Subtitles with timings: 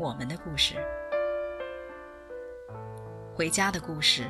[0.00, 0.76] 我们的故事，
[3.34, 4.22] 回家的故事，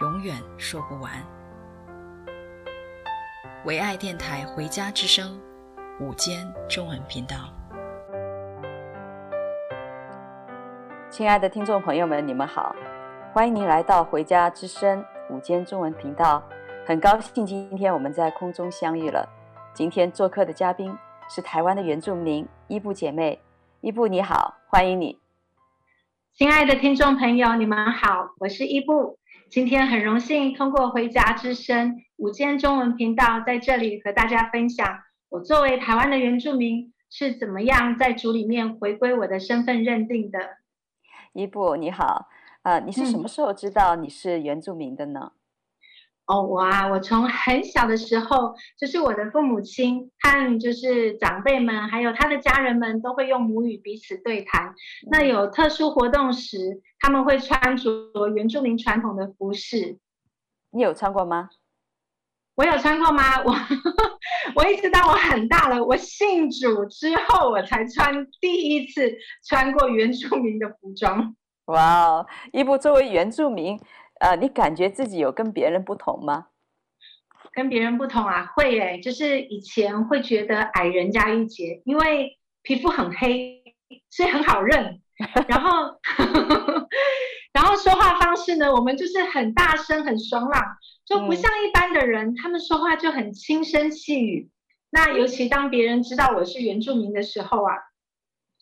[0.00, 1.12] 永远说不完。
[3.64, 5.40] 唯爱电台《回家之声》
[6.04, 7.36] 午间中文频道。
[11.08, 12.74] 亲爱的听众朋友们，你们好，
[13.32, 15.00] 欢迎您来到《回家之声》
[15.32, 16.42] 午间中文频道。
[16.84, 19.28] 很高兴今天我们在空中相遇了。
[19.72, 20.92] 今天做客的嘉宾
[21.28, 23.40] 是台湾的原住民伊布姐妹，
[23.80, 25.18] 伊布你好，欢迎你。
[26.34, 29.20] 亲爱的听众朋友，你们好，我是伊布。
[29.48, 40.40] 今天很荣幸通过《回家之声》午间中文频道在这里和大家分享，我作为台湾的原住民是怎么样在主里面回归我的身份认定的。
[41.32, 42.26] 伊布你好，
[42.62, 45.30] 呃，你是什么时候知道你是原住民的呢？
[45.34, 45.37] 嗯、
[46.28, 54.66] 哦，我啊，我从很小的时候，就是我的父母亲和就是长辈们，还有他的家人们，都会用母语彼此对谈。
[54.66, 54.74] 嗯、
[55.10, 57.90] 那有特殊活动时，他们会穿着
[58.34, 59.98] 原住民传统的服饰。
[60.70, 61.48] 你有穿过吗？
[62.56, 63.42] 我有穿过吗？
[63.42, 63.54] 我
[64.54, 69.16] 我一直到我很大了，我信主之后，我才穿第一次
[69.48, 71.34] 穿过原住民的服装。
[71.66, 73.78] 哇哦，伊布作为原住民，
[74.20, 76.46] 呃，你感觉自己有跟别人不同吗？
[77.52, 83.62] 跟别人不同啊，会诶，就是以前会觉得矮人家一截，因为皮肤很黑，
[84.10, 85.00] 所以很好认。
[85.48, 85.98] 然后，
[87.52, 90.62] 然后说话方式呢，我们就是很大声、很爽朗。
[91.04, 94.50] 就不像一般的人，嗯、他们说话就很轻声细语。
[94.90, 97.74] 那尤其当别人知道我是原住民的时候啊，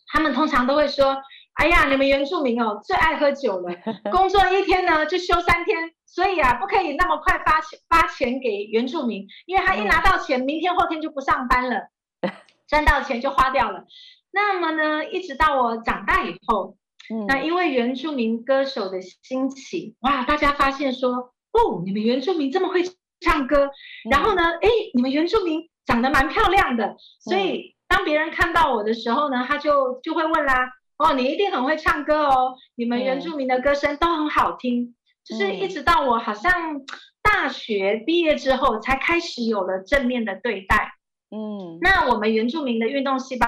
[0.07, 1.21] 他们通常都会说
[1.57, 3.75] ：“哎呀，你们原住民哦，最爱喝酒了，
[4.11, 11.89] 工作一天呢就休三天，所以啊，不可以那么快发钱发钱给原住民，因为他一拿到钱，明天后天就不上班了，
[12.67, 13.85] 赚到钱就花掉了。
[14.31, 16.77] 那么呢，一直到我长大以后，
[17.09, 21.33] 嗯、那因为原住民歌手的兴起，哇，大家发现说。
[21.53, 22.83] 哦，你们原住民这么会
[23.19, 23.71] 唱歌，
[24.11, 36.51] 然后呢，哎，你们原住民长得蛮漂亮的，所以当别人看到我的时候呢，他就就会问啦，哦，你一定很会唱歌哦，你们原住民的歌声都很好听，就是一直到我好像
[37.21, 40.93] 大学毕业之后，才开始有了正面的对待。
[41.29, 43.47] 嗯，那我们原住民的运动细胞。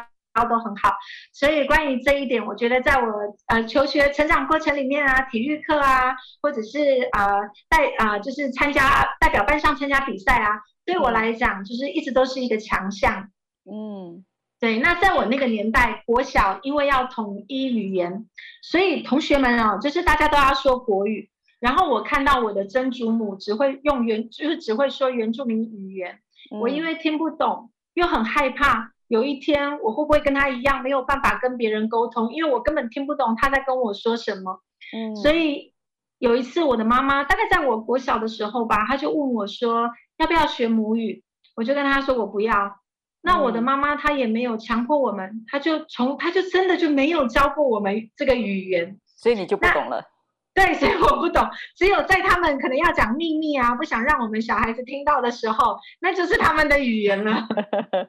[0.50, 0.94] 都很好，
[1.34, 3.12] 所以关于这一点，我觉得在我
[3.48, 6.80] 呃求学成长过程里面啊，体育课啊，或者是
[7.12, 13.30] 呃代啊、呃，就是参加代表班上参加比赛啊，对我来讲就是一直都是一个强项。
[13.70, 14.24] 嗯，
[14.60, 14.80] 对。
[14.80, 18.28] 那在我那个年代，国小因为要统一语言，
[18.62, 21.30] 所以同学们啊，就是大家都要说国语。
[21.60, 26.20] 然后我看到我的曾祖母只会用原，就是只会说原住民语言，
[26.52, 28.94] 嗯、我因为听不懂，又很害怕。
[29.10, 32.32] 有一天我会不会跟他一样没有办法跟别人沟通？
[32.32, 34.62] 因为我根本听不懂他在跟我说什么。
[34.96, 35.74] 嗯，所以
[36.18, 41.24] 有一次我的妈妈大概在我国小的时候吧，她就问我说要不要学母语，
[41.56, 42.79] 我就跟她说我不要。
[43.22, 50.04] 那我的妈妈她也没有强迫我们，她就从她就真的就没有教过我们这个语言，所以你就不懂了。
[50.52, 51.48] 对，所以我不懂。
[51.78, 57.48] 只有在他们可能要讲秘密啊，不想让我们小孩子听到的时候，那就是他们的语言了。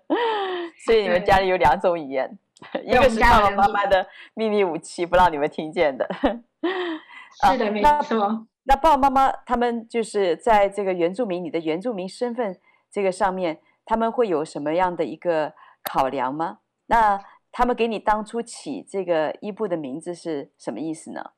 [0.84, 2.38] 所以你们家里有两种语言，
[2.72, 6.08] 对一个是爸爸妈妈的秘密武器，不让你们听见的。
[6.22, 8.46] 是的，没错。
[8.64, 12.56] 那爸爸妈妈他们就是在这个原住民，你的原住民身份
[12.90, 15.52] 这个上面，他们会有什么样的一个
[15.82, 16.58] 考量吗？
[16.86, 17.20] 那
[17.50, 21.32] 他们给你当初起这个伊布的名字是什么意思呢？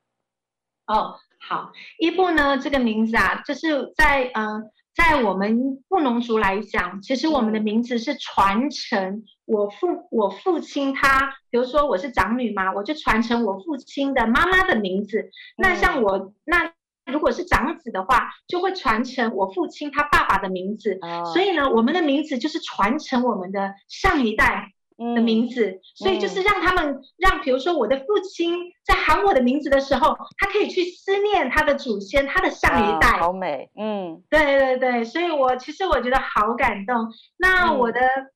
[0.85, 4.61] 哦，好，伊布呢这个名字啊，就是在呃，
[4.93, 15.31] 在我们布农族来讲，其实我们的名字是传承我父我父亲他，比如说我是长女嘛，我就传承我父亲的妈妈的名字。
[15.57, 16.71] 那像我那
[17.05, 20.99] 如果是长子的话，就会传承我父亲他爸爸的名字。
[21.33, 24.69] 所以呢，我们的名字就是传承我们的上一代。
[25.15, 28.55] 的名字，嗯、所以就是让他们让，比如说我的父亲
[28.85, 33.07] 在喊我的名字的时候，他可以去思念他的祖先，他的上一代。
[33.17, 37.11] 好美，嗯，对对对，所以我其实我觉得好感动。
[37.37, 38.31] 那我的、嗯、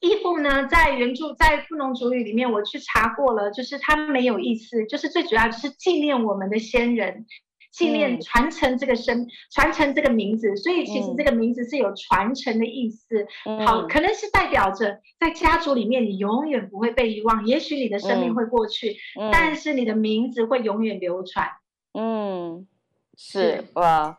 [0.00, 7.26] 义父呢，在原著在富农族语里面，我去查过了，就是他没有意思，就是最主要就是纪念我们的先人，
[7.70, 13.26] 纪念传承这个生、嗯、传承这个名字，所以其实这个名字是有传承的意思。
[13.46, 21.48] 嗯、好，可能是代表着在家族里面你永远不会被遗忘，也许你的生命会过去，嗯、但是你的名字会永远流传。
[21.94, 22.66] 嗯，
[23.16, 24.18] 是，是哇，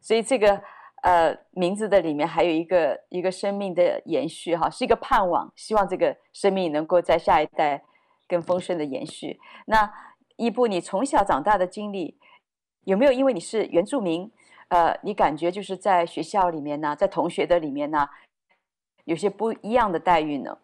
[0.00, 0.62] 所以这个。
[1.02, 7.82] 呃，名字的里面还有一个一个生命的延续，哈，是一个盼望，希望这个生命能够在下一代
[8.28, 9.40] 更丰盛的延续。
[9.64, 9.90] 那
[10.36, 12.18] 义布，你从小长大的经历，
[12.90, 14.28] 有没有因为你是原住民，
[14.66, 18.08] 呃，你感觉就是在学校里面呢，在同学的里面呢，
[19.04, 20.58] 有些不一样的待遇呢？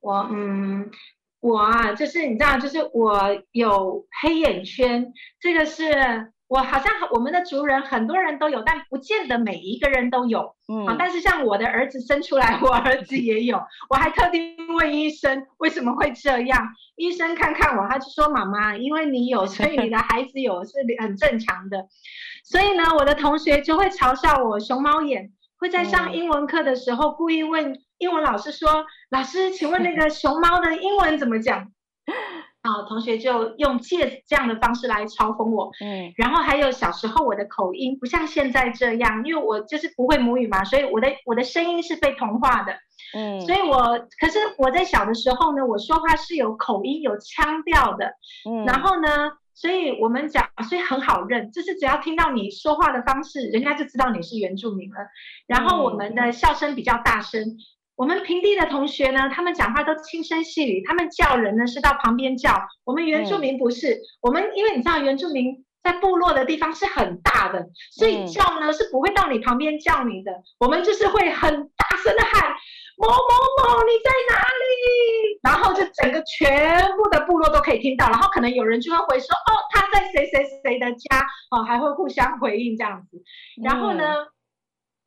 [0.00, 0.90] 我嗯，
[1.38, 6.32] 我啊，就是你知道，就是我有黑眼圈，这个是。
[6.48, 10.54] 我好像我们的族人很多人都有，但不见得每一个人都有。
[10.68, 13.60] 嗯，啊，但是像我的儿子生出来， 我儿子也有。
[13.90, 21.88] 我还特地问医生为什么会这样，医生看看我，他就说：“妈妈，因为你有，所以你的孩子有是很正常的。”
[22.44, 31.66] 所以呢，我的同学就会嘲笑我熊猫眼，会在上英文课的时候故意问英文老师说：“老师，请问那个熊猫的英文怎么讲？”
[32.66, 35.70] 啊，同学就用借这样的方式来嘲讽我。
[35.80, 42.72] 嗯，然后还有小时候我的口音不像现在这样，因为我就是不会母语嘛，所以我的我的声音是被同化的。
[43.14, 48.14] 嗯，所以我可是我在小的时候呢，我说话是有口音有腔调的。
[48.50, 54.96] 嗯，然后呢，所以我们讲，所以很好认，就是只要听到你说话的方式，人家就知道你是原住民了。
[55.46, 57.56] 然后我们的笑声比较大声。
[57.96, 62.52] 我们平地的同学呢，他们讲话都轻声细语，他们叫人呢是到旁边叫。
[62.84, 70.30] 我们原住民不是，嗯、我们因为你知道原住民在部落的地方是很大的，所以叫呢是不会到你旁边叫你的。
[70.60, 72.54] 我们就是会很大声的喊
[72.98, 83.22] 某某某你在哪里，然后就整个全部的部落都可以听到，然后可能有人就会回说哦他在谁谁谁的家哦，还会互相回应这样子。
[83.62, 84.26] 然后呢，嗯、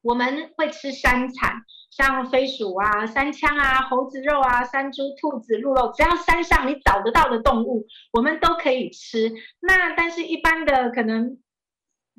[0.02, 1.62] 我们会吃山产。
[1.90, 9.32] 像飞鼠啊、山羌啊、猴子肉啊、山猪、兔子、鹿肉，只要山上你找得到的动物，我们都可以吃。
[9.60, 11.38] 那但是，一般的可能，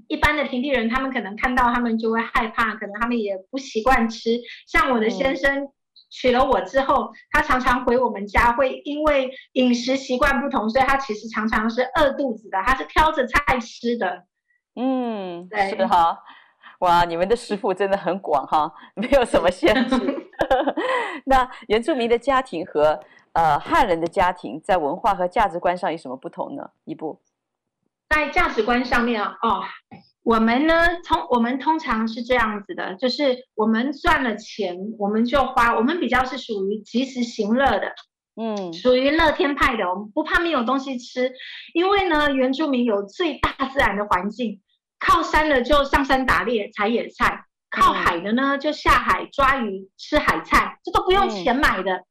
[0.08, 4.40] 一般的平地人，他们可能看到，他们就会害怕，可能他们也不习惯吃。
[4.66, 5.68] 像我的先生
[6.10, 14.24] 娶了我之后，嗯、他常常回我们家，会因为饮食习惯不同，所以他其实常常是饿肚子的，他是挑着菜吃的。
[14.74, 16.18] 嗯，对，是哈。
[16.80, 19.96] 哇，你们的食谱真的很广哈，没有什么限制。
[21.26, 22.98] 那原住民的家庭和
[23.34, 26.70] 呃汉人的家庭在文化和价值观上有什么不同呢？
[26.84, 27.20] 一步，
[28.08, 29.62] 在价值观上面哦，
[30.22, 30.74] 我们呢
[31.04, 37.92] 通我们通常是这样子的，就是我们赚了钱我们就花，我们比较是属于及时行乐的，
[38.36, 41.30] 嗯，属于乐天派的，我们不怕没有东西吃，
[41.74, 44.62] 因为呢原住民有最大自然的环境。
[45.00, 52.04] 靠山的就上山打猎采野菜，靠海的呢就下海抓鱼吃海菜，这都不用钱买的。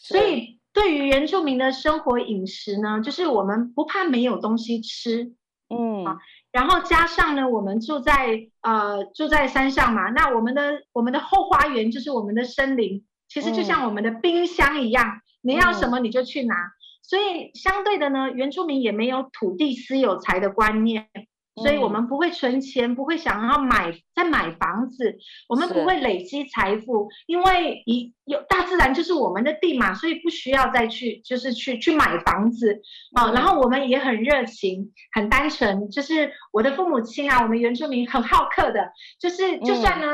[0.00, 5.32] 所以对于原住民的生活饮食呢，就是我们不怕没有东西吃，
[5.70, 6.18] 嗯，啊
[6.52, 16.54] 然后加上呢，我们住在呃住在山上嘛，那我们的我们的后花园就是我们的森林，其实就像我们的冰箱一样，你要什么你就去拿。
[17.02, 21.08] 所以相对的呢，原住民也没有土地私有财的观念。
[21.56, 25.16] 所以我们不会存钱，不会想要买再买房子，
[25.48, 32.80] 我们不会累积财富，因为一有大自然就是我们的地嘛，所以不需要再去就是去去买房子
[33.14, 33.32] 啊。
[33.32, 40.06] 然后我们也很热情，很单纯，就是我的父母亲啊，我们原住民很好客的，就是就算呢。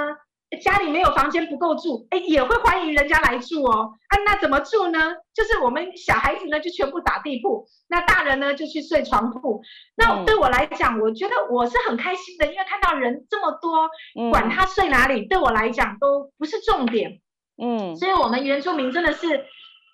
[0.61, 3.92] 家里没有房间不够住，哎，也会欢迎人家来住哦。
[4.09, 4.99] 啊，那怎么住呢？
[5.35, 9.62] 就是我们小孩子呢就全部打地铺，那大人呢就去睡床铺。
[9.97, 13.88] 那对我来讲，我觉得我是很开心的，因为看到人这么多，
[14.30, 17.21] 管他睡哪里，对我来讲都不是重点。
[17.62, 19.44] 嗯，所以我们原住民真的是。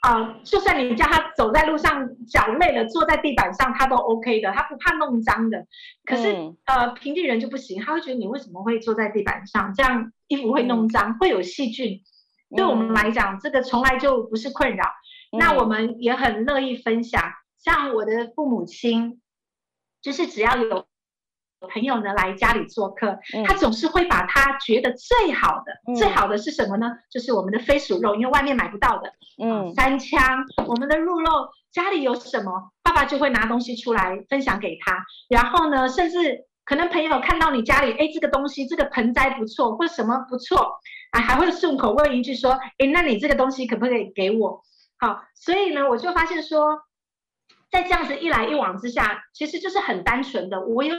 [0.01, 5.67] 啊、呃，就算你叫他走在路上脚累了，坐在地板上，他都 OK 的，他不怕弄脏的。
[6.05, 12.01] 可是、嗯、呃，平地人就不行，他会觉得你为什么会坐在地板上，这样衣服会弄脏，嗯、会有细菌。
[12.57, 14.85] 对我们来讲，嗯、这个从来就不是困扰。
[15.33, 17.23] 嗯、那我们也很乐意分享，
[17.59, 19.21] 像我的父母亲，
[20.01, 20.87] 就是只要有。
[21.67, 26.91] 朋友呢来家里做客，他总是会把他觉得最好的，嗯、最好的是什么呢？
[27.11, 29.13] 就是我们的飞鼠肉，因为外面买不到的。
[29.43, 35.05] 嗯，三枪，我们的鹿肉，家里有什么，爸爸就会拿东西出来分享给他。
[35.29, 40.79] 然后呢，甚至可能朋友看到你家里，哎，这个东西这个盆栽不错，或什么不错，
[41.13, 44.63] 啊，还会顺口问一句说，哎，那你这个东西可不可以给我？
[44.99, 46.81] 好，所以呢，我就发现说，
[47.71, 50.95] 在这样子一来一往之下，其实就是很单纯的，我有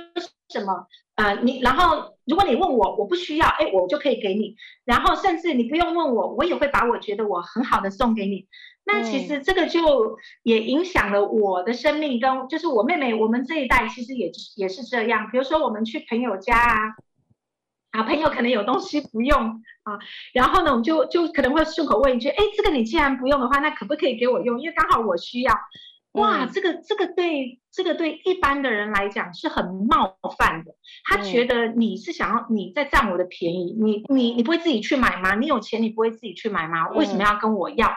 [0.50, 8.48] 什么，呃，你，然后如果你问我，我不需要，哎，我就可以给你，然后甚至你不用问我，我也会把我觉得我很好的送给你。
[8.84, 15.30] 那其实这个就也影响了我的生命，跟就是我妹妹，我们这一代其实也也是这样。
[15.32, 16.96] 比如说我们去朋友家啊，
[17.92, 20.00] 啊，朋友可能有东西不用啊，
[20.34, 24.60] 然后呢，我们就就可能会顺口问一句，哎，这个你既然不用的话，那可不可以给我用？
[24.60, 25.54] 因为刚好我需要。
[26.20, 35.36] 哇，这个这个对这个对一般的人来讲是很冒犯的，他觉得你是想要你在占我的便宜，你你你不会自己去买吗？
[35.36, 36.90] 你有钱你不会自己去买吗？
[36.90, 37.92] 为什么要跟我要？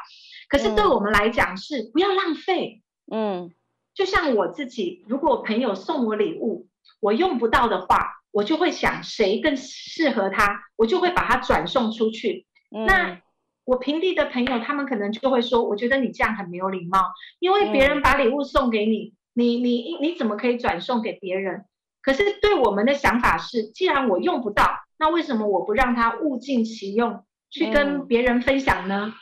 [0.48, 3.52] 可是对我们来讲是不要浪费，嗯，
[3.94, 6.68] 就像我自己，如果朋友送我礼物，
[7.00, 12.46] 我用不到的话，我就会想谁更适合他，我就会把它转送出去。
[12.70, 13.20] 嗯、那
[13.64, 21.64] 我平地的朋友，他们可能就会说，我觉得你这样很没有礼貌，因为别人把礼物送给你，你你你怎么可以转送给别人？
[22.02, 29.12] 可是对我们的想法是，既然我用不到，那为什么我不让他物尽其用，去跟别人分享呢？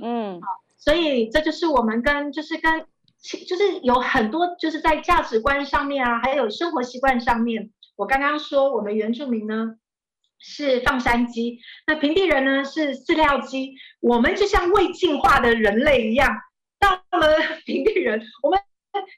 [0.00, 0.46] 嗯，好，
[0.78, 2.86] 所以这就是我们跟就是跟，
[3.48, 7.72] 就是有很多就是在价值观上面啊，还有生活习惯上面。
[7.96, 9.74] 我刚刚说我们原住民呢
[10.38, 16.34] 是放山鸡，那平地人呢是饲料鸡，我们就像未进化的人类一样，
[16.78, 18.58] 到了 平地人，我们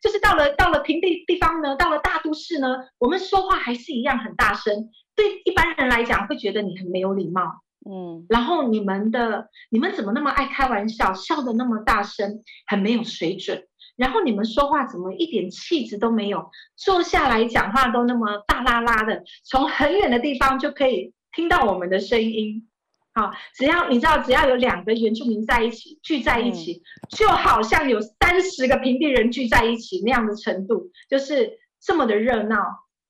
[0.02, 7.62] 就是到了到了平地地方呢，到了大都市呢，我们说话还是一样很大声，对一般人来讲会觉得你很没有礼貌。
[7.88, 13.66] 嗯，然后你们的你们怎么那么爱开玩笑，笑得那么大声，很没有水准。
[13.98, 22.68] 然后你们说话怎么一点气质都没有，坐下来讲话都那么大啦啦的，从很远的地方就可以听到我们的声音。
[23.12, 32.56] 好，只要你知道，只要有两个原住民在一起聚在一起，就好像有三十个平地人聚在一起那样的程度，就是这么的热闹。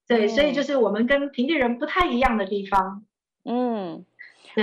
[0.06, 3.04] 对，所以就是我们跟平地人不太一样的地方。
[3.44, 4.06] 嗯。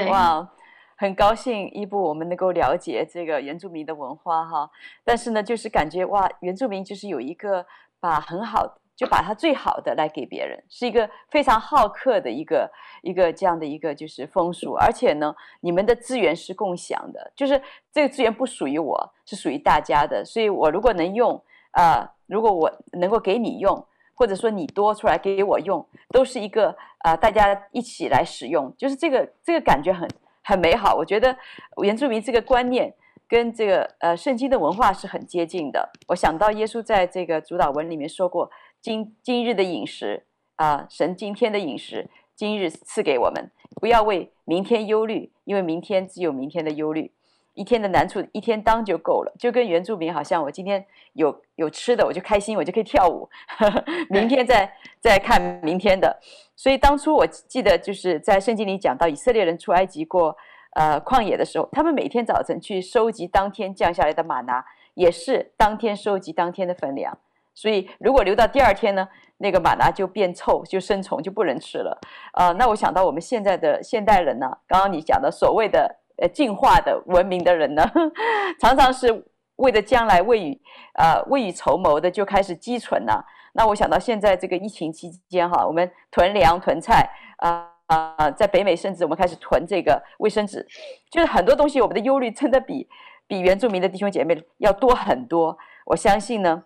[0.10, 0.52] 哇，
[0.96, 4.70] 很高兴伊布我们能够了解这个原住民的文化哈，
[5.04, 7.66] 但是呢，就是感觉哇，原住民就是有一个
[8.00, 12.72] 把很好，就把他最好的来给别人，是一个非常好客的一个
[13.02, 17.62] 一个这样的一个就是风俗，而且呢，你们的资源是共享的，就是
[17.92, 23.86] 这个资源不属于我，是属于大家的，所以我如果能用啊、如果我能够给你用。
[24.18, 30.08] 或者说你多出来给我用，都是一个啊、呃，大家一起来使用，就是这个这个感觉很
[30.46, 30.96] 很美好。
[30.96, 31.36] 我觉得
[31.84, 32.94] 原住民这个观念
[33.28, 35.90] 跟这个呃圣经的文化是很接近的。
[36.08, 38.50] 我想到耶稣在这个主导文里面说过
[38.80, 40.26] ：“今今日的饮食
[40.56, 47.12] 啊、神今天的饮食，今日赐给我们，不要为明天忧虑，因为明天只有明天的忧虑。”
[47.56, 53.28] 一天的难处一天当就够了，就跟原住民好像，我今天有有吃的，我就开心，我就可以跳舞。
[54.12, 56.20] 明天再再看明天的。
[56.56, 60.36] 所以当初我记得就是在圣经里讲到以色列人出埃及过
[60.76, 67.18] 呃旷野的时候，他们每天早晨去收集当天降下来的玛拿，也是当天收集当天的分量。
[67.54, 69.08] 所以如果留到第二天呢，
[69.38, 71.98] 那个玛拿就变臭，就生虫，就不能吃了。
[72.34, 76.02] 呃，那我想到我们现在的现代人呢，刚刚你讲的所谓的。
[76.18, 77.84] 呃，进化的文明的人呢，
[78.60, 79.26] 常常是
[79.58, 80.62] 为了将来未雨，
[80.94, 83.26] 呃，未雨绸缪的就开始积存呐、啊。
[83.54, 90.66] 那我想到现在这个疫情期间哈，我们囤粮囤菜啊啊、在北美甚至我们开始囤这个卫生纸，
[91.12, 92.88] 就是很多东西我们的忧虑真的比
[93.28, 95.58] 比原住民的弟兄姐妹要多很多。
[95.86, 96.64] 我相信呢，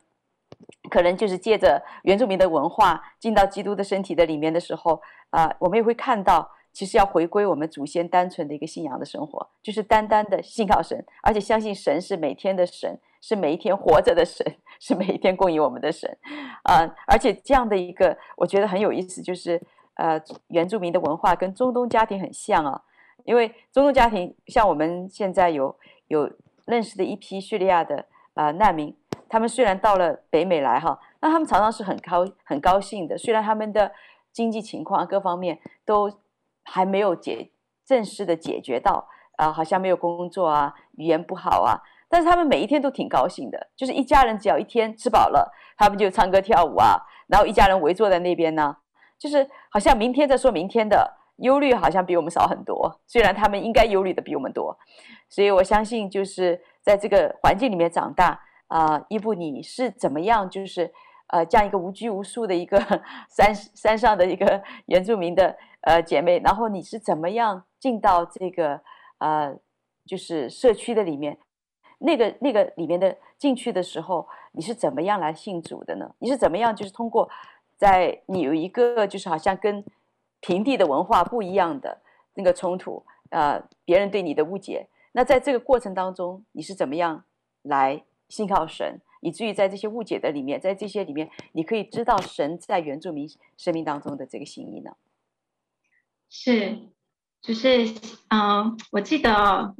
[0.91, 5.01] 可能就是借着原住民的文化进到基督的身体的里面的时候
[5.31, 6.51] 啊、我们也会看到。
[6.71, 14.45] 其实要回归我们祖先单纯的一个信仰的生活，就是单单的信靠神，而且相信神是每天的神，是每一天活着的神，
[14.79, 16.09] 是每一天供应我们的神，
[16.63, 19.61] 啊、呃，而且这样的一个我觉得很有意思，就是
[19.95, 22.81] 呃，原住民的文化跟中东家庭很像啊，
[23.25, 25.75] 因为中东家庭像我们现在有
[26.07, 26.31] 有
[26.65, 28.95] 认识的一批叙利亚的、呃、难民，
[29.27, 33.91] 他们虽然到了北美来哈，那他们常常是很高很高兴的，虽然他们的
[34.31, 36.09] 经济情况各方面都。
[36.69, 37.51] 还没有解
[37.85, 39.07] 正式的解决到
[39.37, 46.97] 啊、好像没有工作啊，语言不好啊，但是他们每一天都挺高兴的，就是一家人只要一天吃饱了，他们就唱歌跳舞啊，
[47.27, 48.75] 然后一家人围坐在那边呢，
[49.17, 54.77] 就是好像明天再说明天的忧虑好像比我们少很多，虽然他们应该忧虑的比我们多，
[55.29, 60.91] 所以我相信就是在这个环境里面长大啊，伊布你是怎么样就是
[61.27, 62.77] 呃这样一个无拘无束的一个
[63.31, 68.81] 山山上的一个原住民的呃姐妹，然后你是怎么样进到这个
[69.19, 69.57] 呃
[70.05, 71.37] 就是社区的里面？
[71.99, 76.15] 那个那个里面的进去的时候，你是怎么样来信主的呢？
[76.19, 77.29] 你是怎么样就是通过
[77.75, 79.83] 在你有一个就是好像跟
[80.39, 82.01] 平地的文化不一样的
[82.35, 87.25] 那个冲突，呃，别人对你的误解，那在这个过程当中，你是怎么样
[87.63, 94.95] 来信靠神，以至于在这些误解的里面，在这些里面，你可以知道神在原住民生命当中的这个心意呢？
[96.29, 96.79] 是，
[97.41, 97.85] 就是
[98.29, 99.75] 嗯、呃，我记得。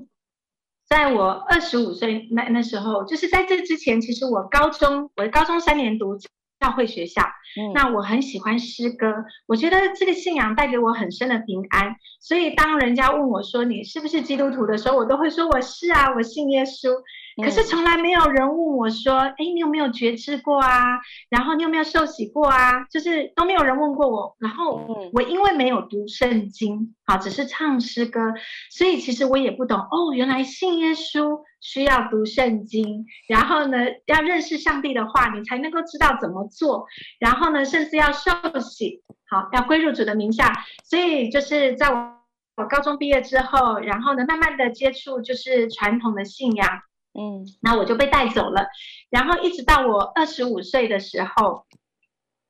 [0.89, 9.05] 在我二十五岁那那时候，就是在这之前，其实我高中，我的高中三年读教会学校，嗯，那我很喜欢诗歌，
[9.45, 16.89] 我觉得这个信仰带给我很深的平安，所以当人家问我说你是不是基督徒的时候，我都会说我是啊，我信耶稣。
[17.43, 20.99] 可是从来没有人问我说：“哎，你有没有觉知过啊？
[21.29, 24.35] 然后你有没有受洗过啊？”就是都没有人问过我。
[24.39, 28.33] 然后我因为没有读圣经，好，只是唱诗歌，
[28.69, 30.13] 所以其实我也不懂哦。
[30.13, 36.85] 原来信耶稣需要读圣经，然后呢，要认识上帝的话，你才能够知道怎么做。
[37.19, 40.53] 然后呢，甚至要受洗，好，要归入主的名下。
[40.83, 42.15] 所以就是在我
[42.57, 46.67] 我高中毕业之后，然后呢，慢慢的接触就是传统的信仰。
[47.19, 48.67] 嗯，那我就被带走了，
[49.09, 51.65] 然后一直到我二十五岁的时候，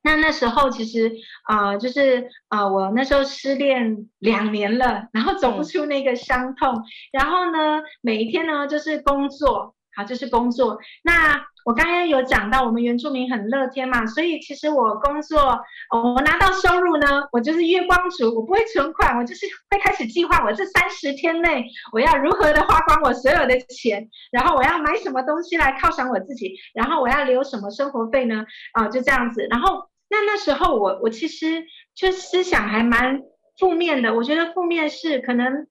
[0.03, 1.11] 那那时候其实
[1.43, 9.73] 啊、呃，就是呃，我那时候失恋两年了，然后走不出那个伤痛，然后呢，每一天呢就是工作。
[9.95, 10.77] 好，就是工作。
[11.03, 15.59] 那我刚刚有讲到，我们原住民很乐天嘛，所以其实我工作，
[15.91, 28.45] 我拿到收入呢，我就是月光族，我不会存款，我就是会开始计划，我这三十天内我要如何的花光我所有的钱，然后我要买什么东西来犒赏我自己，然后我要留什么生活费呢？
[28.73, 29.45] 啊，就这样子。
[29.49, 33.21] 然后那那时候我我其实就思想还蛮
[33.57, 35.67] 负面的，我觉得负面是可能。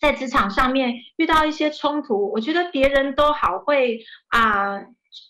[0.00, 4.78] 在职场上面遇到一些冲突，我觉得别人都好会啊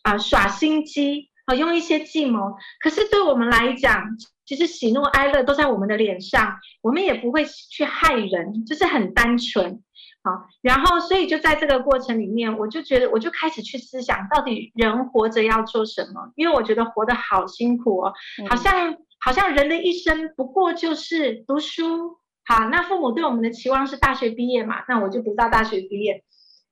[0.03, 2.57] 啊、耍心机啊，用一些计谋。
[2.81, 4.05] 可是对我们来讲，
[4.45, 9.83] 其实喜怒哀乐都在我们的脸上，我们也不会去害人，就是很单纯。
[10.23, 16.33] 好，然后所以就在这个过程里面，我就觉得我就开始去思想，到底人活着要做什么？
[16.35, 18.13] 因为我觉得活得好辛苦哦，
[18.51, 22.19] 好像好像人的一生不过就是读书。
[22.45, 24.83] 好，那父母对我们的期望是大学毕业嘛？
[24.89, 26.25] 那我就读到大学毕业，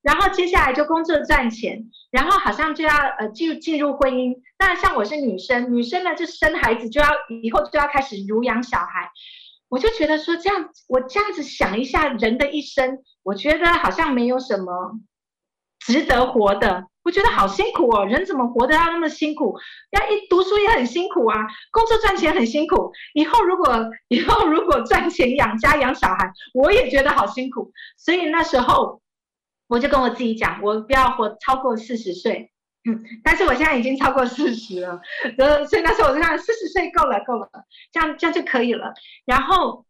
[0.06, 4.36] 然后接下来就工作赚钱，然后好像就要呃进入进入婚姻。
[4.56, 7.08] 那像我是女生，女生呢就生孩子就要
[7.42, 9.10] 以后就要开始乳养小孩，
[9.68, 15.00] 我就觉得说这样，我这样子想一下人的一生，我觉得好像没有什么
[15.80, 16.84] 值得活的。
[17.02, 19.56] 我觉得好辛苦哦，人怎么活得要那么辛苦？
[19.90, 21.36] 要一读书也很辛苦啊，
[21.72, 22.92] 工作赚钱很辛苦。
[23.14, 27.72] 以后如果以后如果赚钱养家养小孩，我也觉得好辛苦。
[27.96, 29.00] 所以那时候
[29.68, 32.50] 我就跟我自己讲，我不要活超过四十岁。
[32.88, 35.00] 嗯，但是我现在已经超过四十了，
[35.68, 37.48] 所以那时候我就想四十岁够了，够了，
[37.92, 38.94] 这样这样就可以了。
[39.24, 39.84] 然后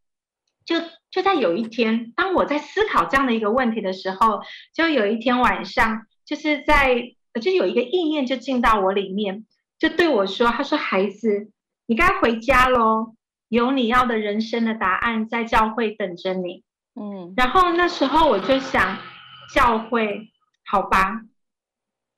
[0.65, 0.77] 就
[1.11, 4.41] 就在有一天，当我在思考这样的一个问题的时候，
[4.75, 6.07] 就有一天晚上。
[6.27, 9.47] 就是在，就有一个意念就进到我里面，
[9.79, 11.53] 就对我说：“他说孩子，
[11.87, 13.15] 你该回家喽，
[13.49, 16.65] 有你要的人生的答案在教会等着你。”
[17.01, 18.99] 嗯，然后那时候我就想，
[19.53, 20.29] 教会，
[20.65, 21.23] 好吧，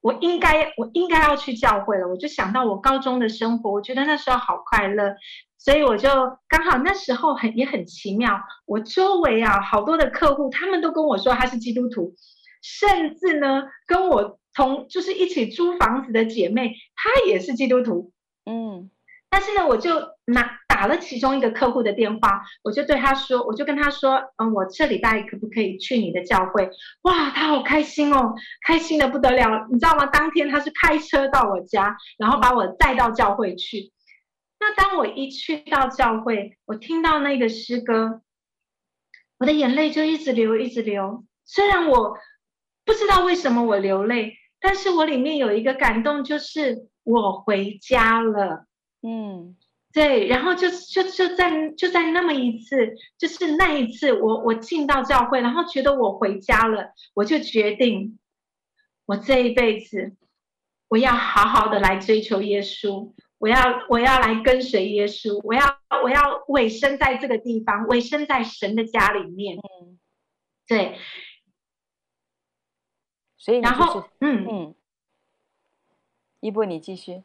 [0.00, 2.08] 我应该我应该要去教会了。
[2.08, 5.16] 我就想到我高中的生活，我觉得那时候好快乐，
[5.58, 6.08] 所以我就
[6.48, 12.14] 刚好那时候很也很奇妙，我周围啊好多的客户，他们都跟我说他是基督徒。
[12.60, 18.12] 甚至呢，跟我同就是一起租房子的姐妹，她也是基督徒，
[18.44, 18.90] 嗯，
[19.30, 19.90] 但是呢，我就
[20.26, 26.70] 拿打了其中一个客户的电话，我就对他说，我就跟他说，嗯，我这礼拜可不可以去你的教会？
[27.02, 28.34] 哇，他好开心哦，
[28.66, 30.06] 开心的不得了，你知道吗？
[30.06, 33.92] 当天他是开车到我家，然后把我带到教会去。
[34.60, 38.22] 那当我一去到教会，我听到那个诗歌，
[39.38, 42.16] 我的眼泪就一直流，一直流，虽然我。
[42.84, 48.64] 不知道为什么我流泪，但是我里面有一个感动，就是我回家了。
[49.02, 49.56] 嗯，
[49.92, 58.18] 对，然后就就就在就在那么一次，就是那一次我，我我进到教会，然后觉得我回家了，我就决定，
[59.06, 60.16] 我这一辈子
[60.88, 69.56] 我要好好的来追求耶稣，我要我要来跟随耶稣，我要我要委身在这个地方，委身在神的家里面。
[69.56, 69.98] 嗯，
[70.66, 70.98] 对。
[73.40, 74.74] 所以、就是，然后，嗯嗯，
[76.40, 77.22] 一波你继续。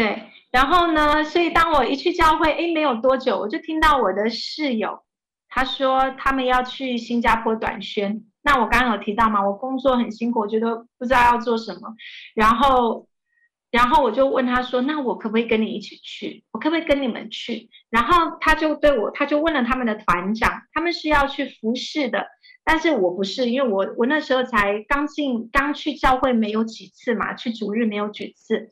[0.00, 5.02] 对，然后呢，所以当我一去教会，哎，没有多久，我就听到我的室友
[5.46, 8.24] 他说他们要去新加坡短宣。
[8.40, 11.94] 那我刚刚有提到嘛，我工作很辛苦，我觉得不知道要做什么，
[12.34, 13.08] 然后，
[13.70, 16.44] 然后我就问他说：“那我可不可以跟你一起去？
[16.52, 22.26] 我可不可以跟你们去？”然后他就对我，他就问了他们的团长，他们是要去服侍的，
[22.64, 28.70] 但是我不是，因为我我那时候才刚进，刚去教会没有几次嘛，去主日没有几次，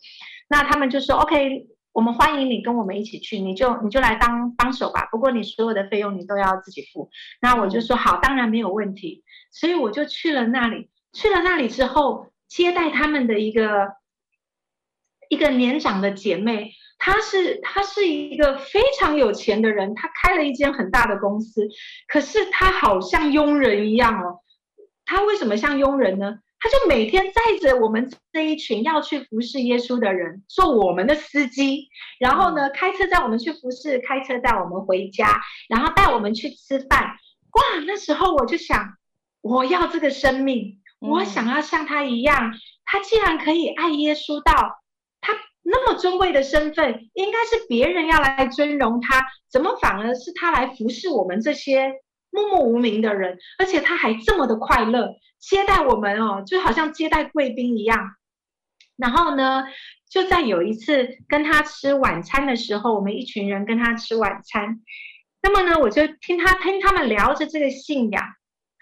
[0.49, 5.09] 那他们就说：“OK。”我们欢迎你跟我们一起去，你就你就来当帮手吧。
[5.11, 7.11] 不过你所有的费用你都要自己付。
[7.41, 9.25] 那我就说好，当然没有问题。
[9.51, 10.91] 所以我就去了那里。
[11.13, 13.95] 去了那里之后，接待他们的一个
[15.29, 21.69] 一个年长的姐妹，她是她是一个非常有钱的人，她开了一间很大的公司。
[22.07, 24.39] 可是她好像佣人一样哦。
[25.05, 26.39] 她为什么像佣人呢？
[26.61, 37.17] 他就每天载着我们这一群要去服侍耶稣的人，做我们的司机，然后呢，开车载我们去服侍，开车带我们回家，然后带我们去吃饭。
[37.53, 38.97] 哇，那时候我就想，
[39.41, 42.53] 我要这个生命，我想要像他一样。
[42.85, 44.53] 他既然可以爱耶稣到
[45.21, 51.93] 他那么尊贵的身份，应该是别人要来尊荣他，怎么反而是他来服侍我们这些
[52.31, 53.39] 默默无名的人？
[53.59, 55.15] 而且他还这么的快乐。
[55.39, 58.17] 接待我们哦，就好像接待贵宾一样。
[58.97, 59.65] 然后呢，
[60.11, 64.81] 就在有一次跟他吃晚餐的时候，我们一群人跟他吃晚餐。
[65.41, 68.25] 那么呢，我就听他听他们聊着这个信仰，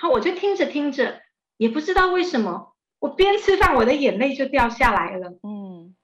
[0.00, 1.20] 然后我就听着听着，
[1.59, 5.38] 也不知道为什么，我边吃饭我的眼泪就掉下来了。
[5.42, 5.94] 嗯。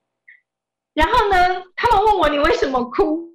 [0.92, 3.31] 然后呢，他们问我，你为什么哭？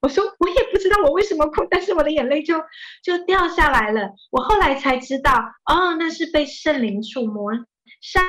[0.00, 2.54] 我说我也不知道我为什么哭，但是我的眼泪就
[3.02, 4.10] 就掉下来了。
[4.30, 5.32] 我后来才知道，
[5.64, 7.52] 哦，那是被圣灵触摸，
[8.00, 8.22] 上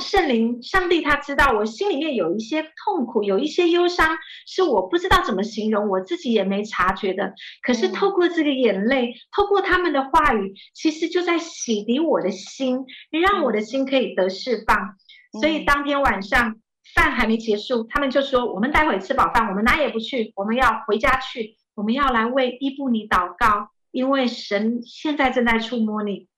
[0.00, 4.16] 圣灵上帝他知道我心里面有一些痛苦，有一些忧伤，
[4.46, 7.32] 是我不知道怎么形容，我自己也没察觉的。
[7.62, 14.96] 可是透过这个眼泪，透过他们的话语，其实就在洗涤我的心，让我的心可以得释放。
[15.40, 16.56] 所以当天晚上。
[16.94, 26.28] 饭还没结束，他们就说：“我们待会吃饱饭，我们哪也不去，我们要回家去，我们要来为伊布尼祷告，因为神现在正在触摸你。”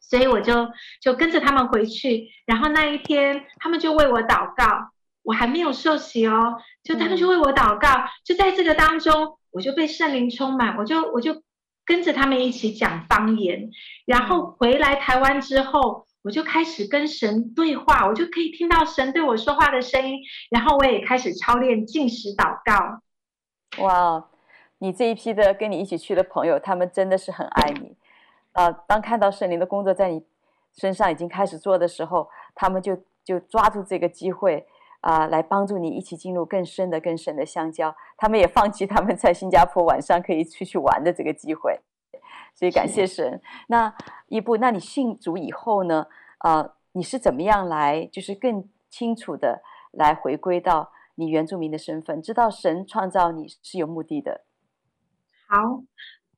[0.00, 0.68] 所以我就
[1.00, 2.28] 就跟着他们回去。
[2.46, 4.90] 然后那一天，他们就为我祷告，
[5.22, 8.04] 我还没有受洗哦，就他们就为我祷告。
[8.24, 11.42] 就在这个当中，我就被圣灵充满，我就我就
[11.84, 13.70] 跟着他们一起讲方言。
[14.06, 16.06] 然后回来台湾之后。
[16.24, 20.18] 我就开始跟神对话，我就可以听到神对我说话的声音，
[20.50, 23.84] 然后我也开始操练进食祷告。
[23.84, 24.26] 哇，
[24.78, 27.94] 你这一批的跟你一起去的朋友，他们真的是很爱你。
[28.52, 30.24] 呃，当看到圣灵的工作在你
[30.72, 34.66] 身上已经开始做的时候，他们就就抓住这个机会
[35.00, 37.94] 啊、来帮助你一起进入更深的、更深的相交。
[38.16, 41.78] 他们也放弃他们在新加坡晚上可以出去玩的这个机会。
[42.54, 43.42] 所以感谢神。
[43.66, 43.92] 那
[44.28, 46.06] 伊布，那你信主以后呢？
[46.38, 49.62] 啊、呃，你是怎么样来，就是更清楚的
[49.92, 54.44] 来回归到你原住民的身份，知道神创造你是有目的的。
[55.48, 55.82] 好，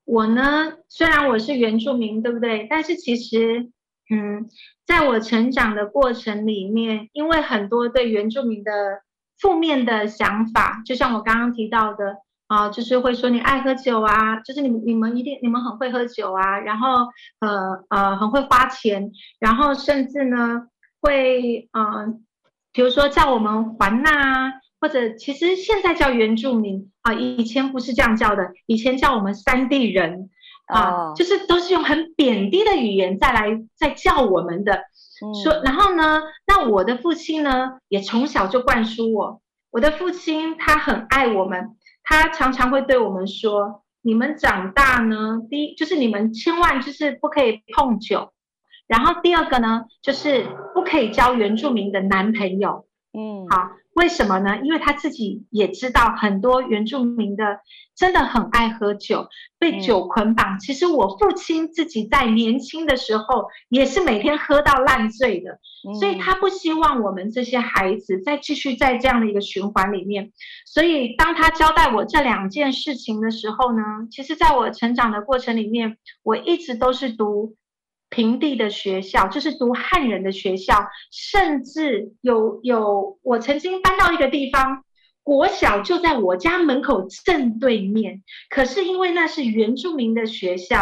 [0.04, 2.66] 我呢，虽然我是原住民，对不对？
[2.70, 3.70] 但是其实，
[4.08, 4.48] 嗯，
[4.86, 9.02] 在我成长的过程里面，因为很多对原住民的
[9.38, 12.18] 负面的想法，就像我刚刚提到的。
[12.48, 17.08] 啊，就是会说你爱喝酒啊，就是你你们一定你们很会喝酒啊，然后
[17.40, 20.62] 呃呃很会花钱，然后甚至呢
[21.00, 22.06] 会呃，
[22.72, 30.30] 比如说叫我们还纳啊，或者其实现在叫原住民啊，以前不是这样叫的，以前叫我们山地人
[30.66, 31.16] 啊，oh.
[31.16, 34.84] 就是都是用很贬低的语言再来再叫我们的，
[35.42, 39.40] 说、嗯、然后呢，那我的父亲呢也从小就灌输我，
[39.72, 41.75] 我的父亲他很爱我们。
[42.08, 48.32] 他常常会对我们说：“你们长大呢，第一就是你们千万就是不可以碰酒，
[48.86, 52.86] 然后第二个呢，就是不可以交原住民的男朋友。”
[53.16, 53.70] 嗯，好。
[53.94, 54.58] 为什么呢？
[54.62, 57.60] 因为他自己也知道很多原住民的
[57.96, 59.26] 真的很爱喝酒，
[59.58, 60.58] 被酒捆绑。
[60.58, 65.58] 其实我父亲自己在年轻的时候也是每天喝到烂醉的，
[65.98, 70.30] 所以他不希望我们这些孩子再继续在这样的一个循环里面。
[70.66, 77.56] 所以当他交代我这两件事情的时候呢，其实在我成长的过程里面，我一直都是读。
[78.08, 80.74] 平地的学校就是读汉人的学校，
[81.10, 84.84] 甚至有有我曾经搬到一个地方，
[85.22, 88.22] 国小就在我家门口正对面。
[88.48, 90.80] 可是因为那是原住民的学校，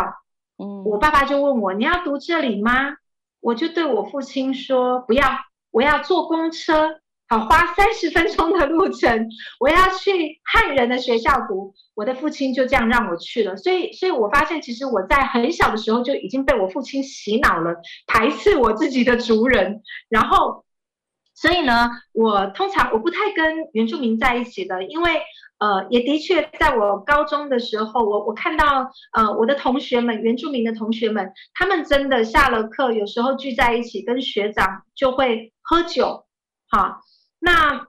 [0.59, 2.97] 嗯，我爸爸就问我，你要读这里吗？
[3.41, 5.25] 我就对我父亲说不要，
[5.71, 11.75] 我要坐公车好，花三十分钟的路程，我要去汉人的学校读。
[11.95, 13.57] 我的父亲就这样让我去了。
[13.57, 19.83] 所以，所以我发现，其实我在很小的时候就已经被我父亲洗脑了，排斥我自己的族人。
[20.09, 20.65] 然后，
[21.35, 25.13] 所以呢，我通常我不太跟原住民在一起的，因为
[25.59, 36.27] 呃，也的确在我高中的时候，我我看到呃我的同学们，原住民的同学们，他们真的下了课，有时候聚在一起跟学长就会喝酒，
[36.75, 37.01] 哈。
[37.39, 37.87] 那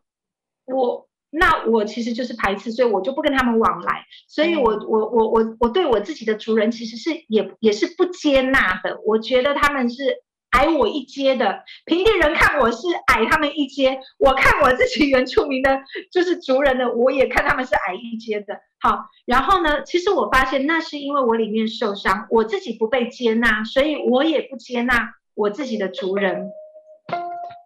[0.66, 4.06] 我那我其实就是排斥，所以我就不跟他们往来。
[4.28, 9.00] 所以我我我我我对我自己的族人其实是也也是不接纳的。
[9.06, 10.04] 我觉得他们是
[10.52, 18.60] 矮我一阶的，平地人看我是矮他们一阶，我看我自己原住民的，就是族人的，我也看他们是矮一阶的。
[18.80, 26.50] 好，然后呢，其实我发现那是因为我里面受伤，我自己不被接纳，所以我也不接纳我自己的族人。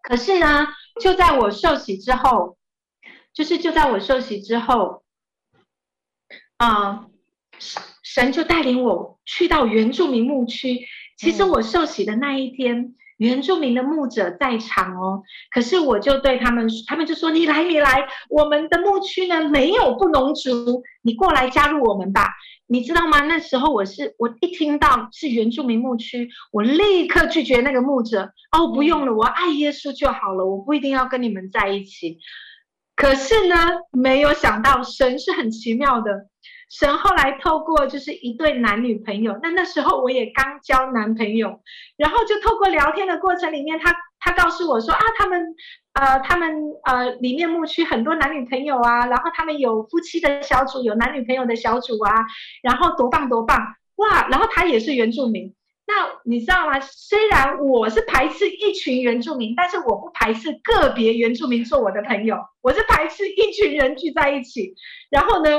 [0.09, 0.67] 可是呢，
[0.99, 2.57] 就在我受洗之后，
[3.31, 5.03] 就是就在我受洗之后，
[6.57, 7.05] 啊、
[8.03, 10.79] 神就带领我去到原住民牧区。
[11.15, 15.21] 其实我受洗的那一天，原住民的牧者在场哦。
[15.51, 22.29] 可是我就对他们，他们就说：“你来，你来，我们的牧区呢，没有布农族，你过来加入我们吧。”
[22.71, 23.21] 你知道吗？
[23.21, 28.31] 那时候我是我一听到是原住民牧区，我立刻拒绝那个牧者。
[28.51, 32.19] 哦，不用了，我爱耶稣就好了，我不一定要跟你们在一起。
[32.95, 33.55] 可是呢，
[33.91, 36.27] 没有想到神是很奇妙的。
[36.69, 41.61] 神后来透过就是一对男女朋友，那那时候我也刚交男朋友，
[41.97, 45.55] 然后就透过聊天的过程里面，他他告诉我说啊，他们。
[45.91, 46.49] 呃，他们
[46.85, 52.13] 呃，里面牧区很多男女朋友啊，然后他们有夫妻的小组，有男女朋友的小组啊，
[52.61, 53.57] 然后多棒多棒
[53.95, 54.27] 哇！
[54.29, 55.53] 然后他也是原住民，
[55.85, 56.79] 那你知道吗？
[56.79, 64.75] 虽然我是排斥一群原住民，但是我不排斥个别原住民做我的朋友，我是排斥一群人聚在一起。
[65.09, 65.49] 然后呢，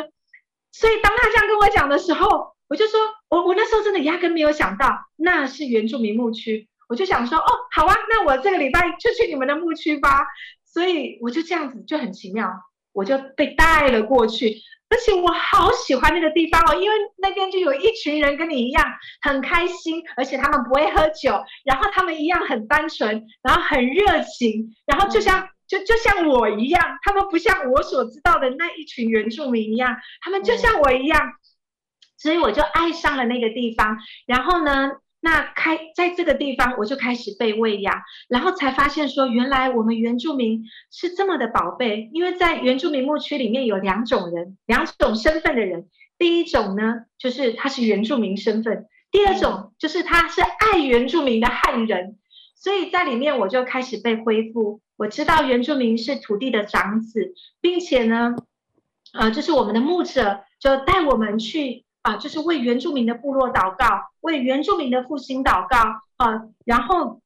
[0.72, 6.68] 所以当他这样跟我讲的时候，我就说，我我那时候真的压根没有想到那是原住民牧区。
[6.90, 10.26] 我就想说，哦，好啊，那我这个礼拜就去你们的牧区吧。
[10.64, 12.50] 所以我就这样子，就很奇妙，
[12.92, 14.57] 我就被带了过去。
[14.88, 18.85] 而且我好喜欢那个地方哦，因为那边就有一群人跟你一样
[19.22, 31.20] 很开心，而且他们不会喝酒，然后他们一样很单纯，然后很热情，然后就像就就像我一样，他们不像我所知道的那一群原住民一样，他们就像我一样，
[32.18, 33.96] 所以我就爱上了那个地方。
[34.26, 34.90] 然后呢，
[35.22, 42.09] 那开在这个地方，我就开始被喂养，然后才发现说，原来我们原住民是这么的宝贝。
[42.14, 45.90] 因为在原住民牧区里面有两种人，两种身份的人。
[46.16, 52.16] 第一种呢，就是他是原住民身份；第二种就是他是爱原住民的汉人。
[52.56, 54.80] 所以在里面我就开始被恢复。
[54.96, 58.37] 我知道原住民是土地的长子，并且呢，
[59.12, 61.85] 呃，就是我们的牧者就带我们去。
[62.02, 65.76] 啊，就是为原住民的部落祷告，为原住民的复兴祷告
[66.16, 67.20] 啊，然后，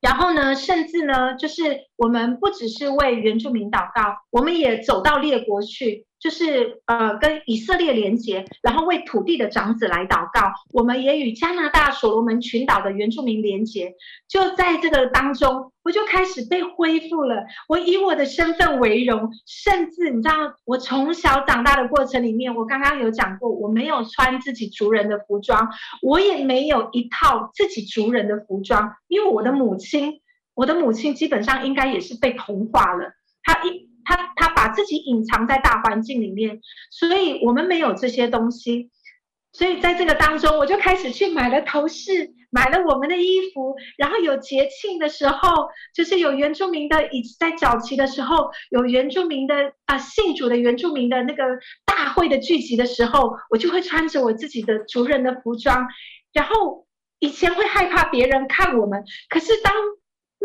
[0.00, 6.05] 然后呢，甚至呢，就是我们不只是为原住民祷告，我们也走到列国去。
[6.18, 10.52] 就是呃，跟以色列连结，然后为土地的长子来祷告。
[10.72, 13.94] 我们也与加拿大所罗门群岛的原住民连结。
[14.26, 17.44] 就在这个当中，我就开始被恢复了。
[17.68, 25.68] 我以我的身份为荣，甚至你知道，我从小长大的过程里面，我刚刚有讲过，我没有穿自己族人的服装，
[26.02, 30.22] 我也没有一套自己族人的服装，因为我的母亲，
[30.54, 33.86] 我的母亲基本上应该也是被同化了，她一。
[34.06, 38.90] 他他把自己隐藏在大环境里面，所以我们没有这些东西，
[39.52, 51.42] 所以在这个当中，我就开始去买了头饰，买了我们的衣服，然后有节庆的时候，就是有原住民的，以及在早期的时候有原住民的啊信主的原住民的那个
[51.84, 55.88] 大会的聚集的时候，我就会穿着我自己的族人的服装，
[56.32, 56.86] 然后
[57.18, 59.72] 以前会害怕别人看我们，可是当。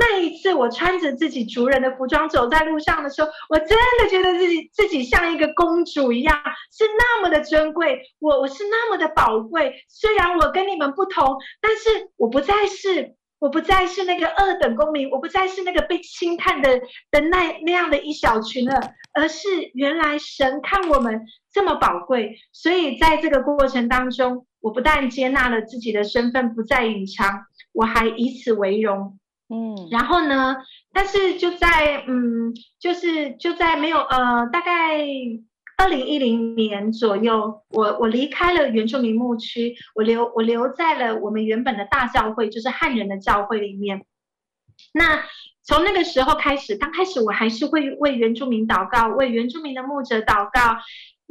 [0.01, 6.35] 那一次，我穿着自己族人的服装走在路上的时候，我真的觉得自己自己像一个公主一样，
[6.75, 8.01] 是那么的珍贵。
[8.17, 9.75] 我我是那么的宝贵。
[9.87, 16.79] 虽然我跟你们不同，但是我不再是我不再是那个二等公民，我不再是那个被轻看的
[17.11, 21.21] 的那那样的一小群了，而是原来神看我们
[21.53, 22.39] 这么宝贵。
[22.51, 29.19] 所以在这个过程当中，我不但接纳了自己的身份不再隐藏，我还以此为荣。
[29.53, 30.55] 嗯，然后呢？
[30.93, 34.99] 但是就在嗯，就是就在没有呃，大概
[35.77, 44.05] 二零一零年左右，我我离开了原住民牧区，我留我留在了我们原本的大教会，就是汉人的教会里面。
[44.93, 45.23] 那
[45.63, 50.77] 从那个时候开始，刚开始我还是会为原住民祷告，为原住民的牧者祷告。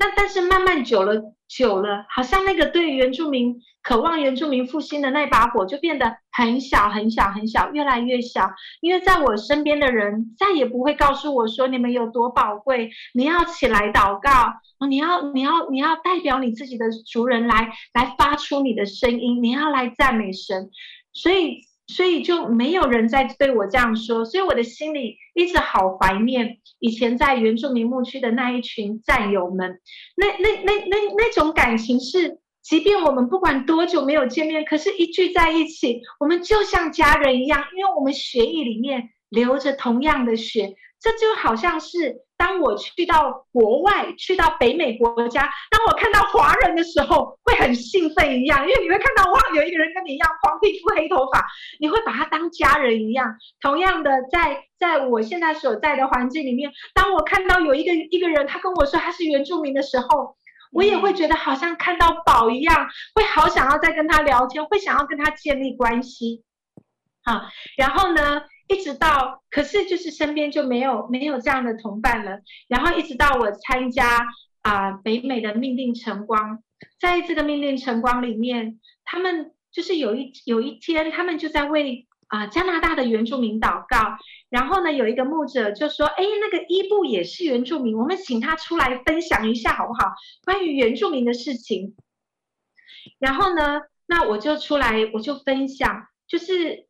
[0.01, 8.51] 那但是慢慢久了，久了，好像那个对原住民渴望原住民复兴的那把火就变得很小很小很小，越来越小。
[8.81, 14.55] 因为在我身边的人再也不会告诉我说你们有多宝贵，你要起来祷告，
[14.89, 20.71] 你要你要你要代表你自己的族人来来发出你的声音，你要来赞美神，
[21.13, 21.70] 所以。
[21.91, 29.81] 所以就没有人再对我这样说，所以我的心里一直好怀念以前在原住民牧区的那一群战友们，
[30.17, 42.23] 那那那那那种感情是，即便我们不管多久没有见面，可是一聚在一起，我们就像家人一样，因为我们血液里面流着同样的血，这就好像是。
[42.41, 51.47] 当我去到国外，去到北美国家，当我看到华人的时候，会很兴奋一样，因为你会看到哇，有一个人跟你一样黄皮肤黑头发，
[51.79, 53.37] 你会把他当家人一样。
[53.61, 60.35] 同样的，在在我现在所在的环境里面，当我看到有一个一个人，他跟我说他是原住民的时候，
[60.73, 66.43] 我也会觉得好像看到宝一样，会好想要再跟他聊天，会想要跟他建立关系。
[67.23, 67.43] 好，
[67.77, 68.41] 然后呢？
[68.71, 72.39] 一直到，可是就是身边就没有没有这样的同伴了。
[72.69, 74.29] 然后一直到我参加
[74.63, 76.63] 啊、北美的命定晨光，
[77.01, 84.17] 在这个命定晨光里面，他们就是有一有一天，他们就在为啊、加拿大的原住民祷告。
[84.51, 90.13] 然后呢，有一个牧者就说：“哎，那个伊布也是原住民，我们请他出来分享一下好不好？
[90.45, 91.97] 关于原住民的事情。”
[93.19, 96.89] 然后呢，那我就出来，我就分享，就是。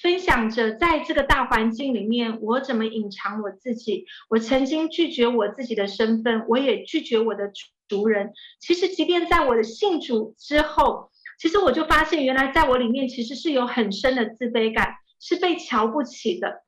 [0.00, 4.06] 分享着，在这个大环境里面，我怎么隐藏我自己？
[4.28, 7.50] 我曾经拒绝我自己的身份，我也拒绝我的
[7.88, 8.32] 族人。
[8.60, 16.62] 其实，即便在我的信主之后，其实我就发现，原来在我里面其实是有很深的自卑感，是被瞧不起的，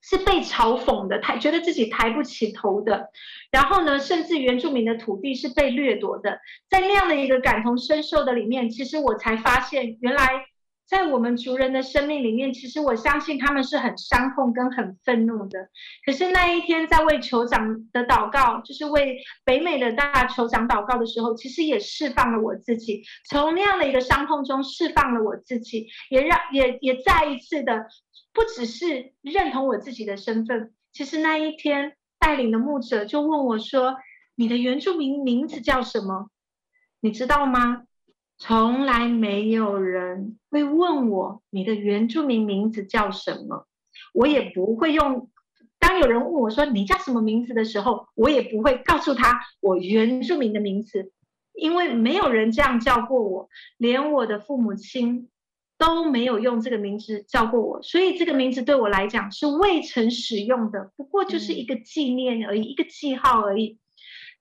[0.00, 3.10] 是被嘲讽的，抬觉得自己抬不起头的。
[3.50, 6.40] 然后呢，甚至原住民的土地是被掠夺的。
[6.70, 10.46] 在那样的一个感同身受的里面，其实我才发现，原来。
[10.86, 15.68] 在我们族人的生命里面，其实我相信他们是很伤痛跟很愤怒的。
[16.04, 27.86] 可是那一天在为酋长的祷告，就是为北美的大酋长祷告的时候，其实也释放了我自己，从那样的一个伤痛中释放了我自己，也让也也再一次的，
[28.32, 30.72] 不只是认同我自己的身份。
[30.92, 33.96] 其实那一天带领的牧者就问我说
[34.36, 36.30] ：“你的原住民名字叫什么？
[37.00, 37.82] 你知道吗？”
[38.38, 43.66] 从来没有人会问我，你的原住民名字叫什么，
[44.12, 45.30] 我也不会用。
[45.78, 51.12] 当有人问我说，你叫什么名字的时候，我也不会告诉他我原住民的名字，
[51.54, 55.30] 因为没有人这样叫过我，连我的父母亲
[55.78, 63.78] 都没有用这个名字叫过我，所以这个名字对我来讲是未曾使用的，不过就是一个纪念而已，一个记号而已。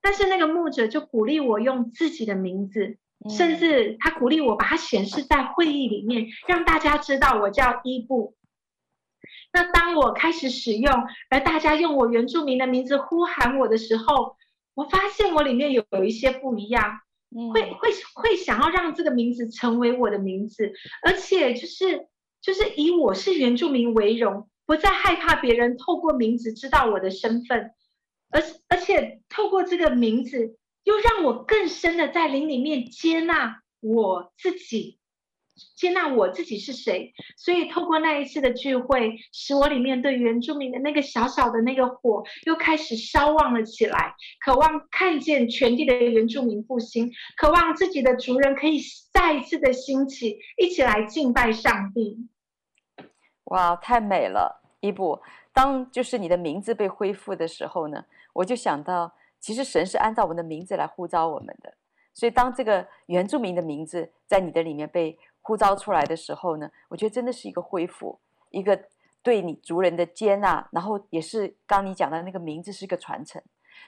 [0.02, 2.98] 但是那个牧者就鼓励我用自己的名字。
[3.30, 8.36] 甚至他鼓励我把它显示在会议里面，让大家知道我叫伊布。
[9.52, 10.94] 那当我开始使用，
[11.30, 14.36] 而大家用我原住民的名字呼喊我的时候，
[14.74, 17.00] 我发现我里面有有一些不一样，
[17.54, 22.08] 会会会想要让这个名字成为我的名字，而且就是
[22.42, 27.72] 就是以我是原住民为荣，不再害怕别人透过名字知道我的身份，
[28.30, 30.58] 而而且透过这个名字。
[30.86, 35.00] 又让我更深的在灵里面接纳我自己，
[35.76, 37.12] 接纳我自己是谁。
[37.36, 44.14] 所以透过那一次的聚会，使我里面对原住民的那个小小的那个火又开始烧旺了起来，
[44.46, 48.80] 渴望看见全地的原住民复兴，渴望自己的族人可以
[49.12, 52.30] 再一次的兴起，一起来敬拜上帝。
[53.46, 54.62] 哇，太美了！
[54.82, 55.20] 伊布，
[55.52, 59.16] 当就是你的名字被恢复的时候呢，我就想到。
[59.46, 61.72] 其实神是按照我们的名字来呼召我们的，
[62.16, 68.20] 所以当这个原住民的名字在你的里面被呼召出来的时候呢，我觉得真的是一个恢复，
[68.50, 68.86] 一个
[69.22, 73.40] 对你族人的接纳，然后也是刚你讲的那个名字是一个传承，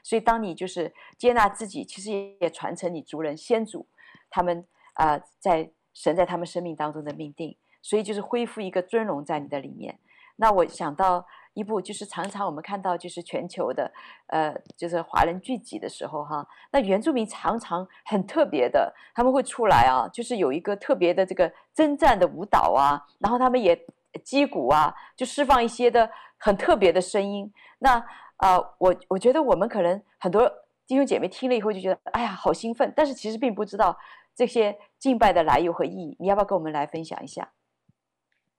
[0.03, 3.87] 所以当你就是接纳自己，其实也传承你族人先祖
[4.29, 9.97] 他们啊、在神在他们生命当中的命定，所以就是恢复一个尊荣在你的里面。
[10.35, 11.25] 那我想到。
[11.57, 13.91] 一部就是常常我们看到就是全球的，
[14.27, 23.75] 呃，就是华人聚集的时候哈，那原住民常常很特别的，他们会出来啊，就是有一个特别的这个征战的舞蹈啊，然后他们也
[24.23, 27.51] 击鼓啊，就释放一些的很特别的声音。
[27.79, 27.97] 那
[28.37, 30.47] 啊、呃，我我觉得我们可能很多
[30.85, 33.97] 弟兄姐妹听了以后就觉得，哎呀，好兴奋，但是其实并不知道
[34.35, 36.15] 这些敬拜的来由和意义。
[36.19, 37.49] 你要不要跟我们来分享一下？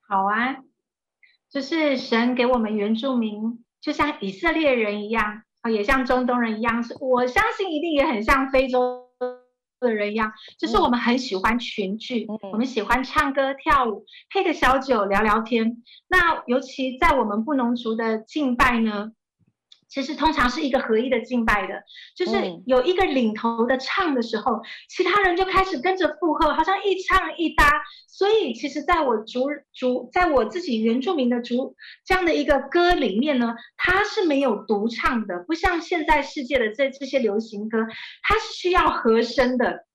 [0.05, 0.68] 好啊。
[1.51, 9.07] 就是神给我们原住民，就像以色列人一样，啊，也像中东人一样，是我相信一定也很像非洲
[9.79, 15.81] 的人一样，就是我们很喜欢群聚，嗯、我们喜欢唱歌跳舞，配个小酒聊聊天。
[16.07, 19.11] 那尤其在我们布农族的敬拜呢，
[19.89, 21.83] 其实通常是一个合一的敬拜的，
[22.15, 27.69] 就是有一个领头的唱的时候，嗯、其他人就开始跟着附和，好像一唱一搭。
[28.07, 31.75] 所以，其实在我族族，在我自己原住民的族
[32.05, 37.87] 这样的一个歌里面呢，它是没有独唱的，不像现在世界的这这些流行歌，
[38.21, 39.85] 它是需要和声的。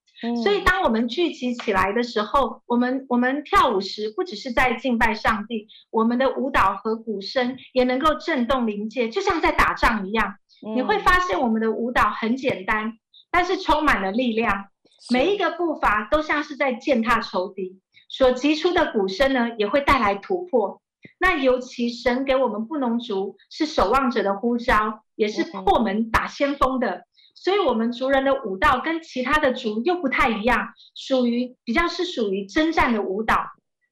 [0.43, 10.37] 所以，当我们聚集起来的时候，我们我们跳舞时，不只是在敬拜上帝，我们的舞蹈和鼓声也能够震动灵界，就像在打仗一样。
[10.75, 12.93] 你会发现，我们的舞蹈很简单，
[13.31, 14.67] 但是充满了力量，
[15.11, 17.81] 每一个步伐都像是在践踏仇敌。
[18.09, 20.81] 所击出的鼓声呢，也会带来突破。
[21.19, 27.05] 那尤其神给我们布农族是守望者的呼召，也是破门打先锋的。
[27.35, 33.37] 所以，我们族人的舞蹈跟其他的族又不太一样，属于比较是属于征战的舞蹈。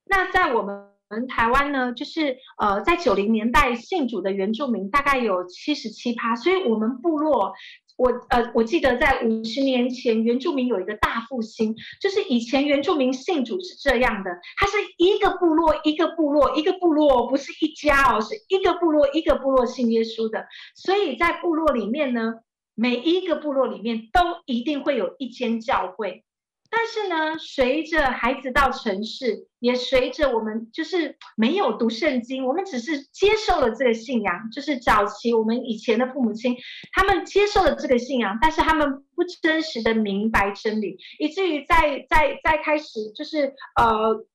[0.06, 7.52] 那在我们台湾呢，就是呃，在九零年代信主的原住民大概有七十七趴，所以我们部落，
[7.98, 22.36] 我呃，我记得在五十年前，原住民有一个大复兴，就是以前原住民信主是这样的，它是一个部落一个部落一个部落，不是一家哦，是一个部落一个部落信耶稣的，所以在部落里面呢。
[22.74, 26.24] 每一个部落里面都一定会有一间教会，
[26.70, 36.56] 但是呢，随着孩子到城市，也随着我们就是没有读圣经，我们只是接受了这个信仰，就是早期我们以前的父母亲，
[36.92, 44.26] 他们接受了这个信仰，但是他们不真实的明白真理，以至于在在在开始就是呃。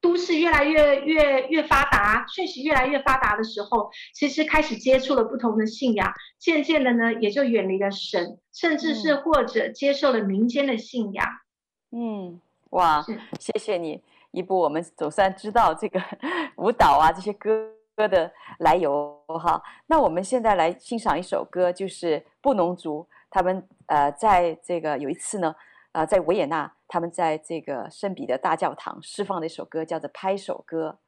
[0.00, 11.26] 都市越来越越越发达，讯息越来越发达的时候，其实开始接触了不同的信仰，渐渐的呢，也就远离了神，甚至是或者接受了民间的信仰。
[11.92, 12.40] 嗯，
[12.70, 13.04] 哇，
[13.38, 16.00] 谢谢你，一步我们总算知道这个
[16.56, 19.62] 舞蹈啊，这些歌歌的来由哈。
[19.86, 25.54] 那我们现在来欣赏一首歌，就是布农族他们呃，在这个有一次呢，
[25.92, 26.76] 啊，在维也纳。
[26.86, 30.98] 他们在这个圣彼得大教堂释放的一首歌，叫做《拍手歌》，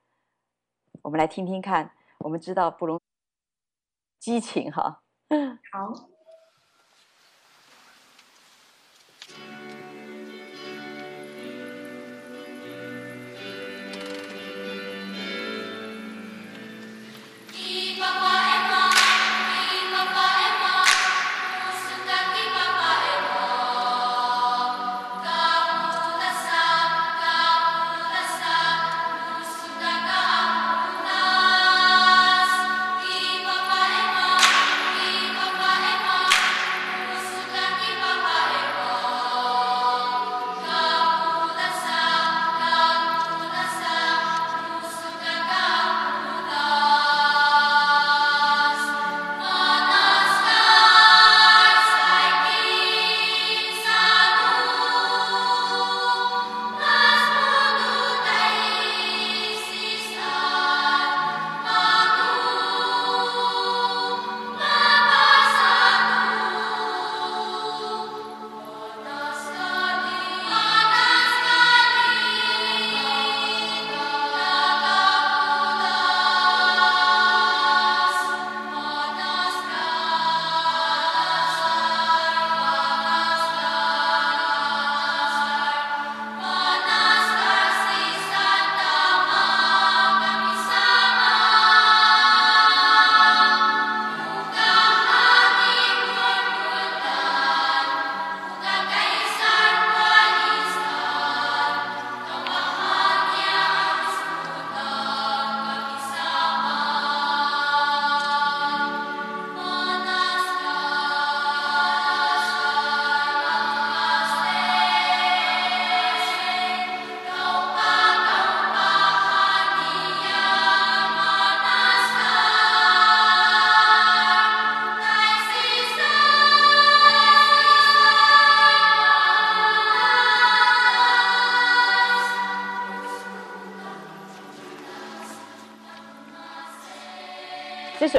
[1.02, 1.92] 我们来听听看。
[2.20, 3.00] 我们知道布隆
[4.20, 5.02] 激情哈，
[5.72, 6.21] 好。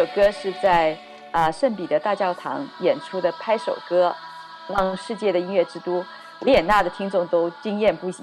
[0.04, 0.98] 首歌是在
[1.32, 4.14] 啊圣彼得大教堂演出的拍手歌，
[4.68, 6.04] 让世界的音乐之都
[6.42, 8.16] 维也纳的听众都惊艳不已。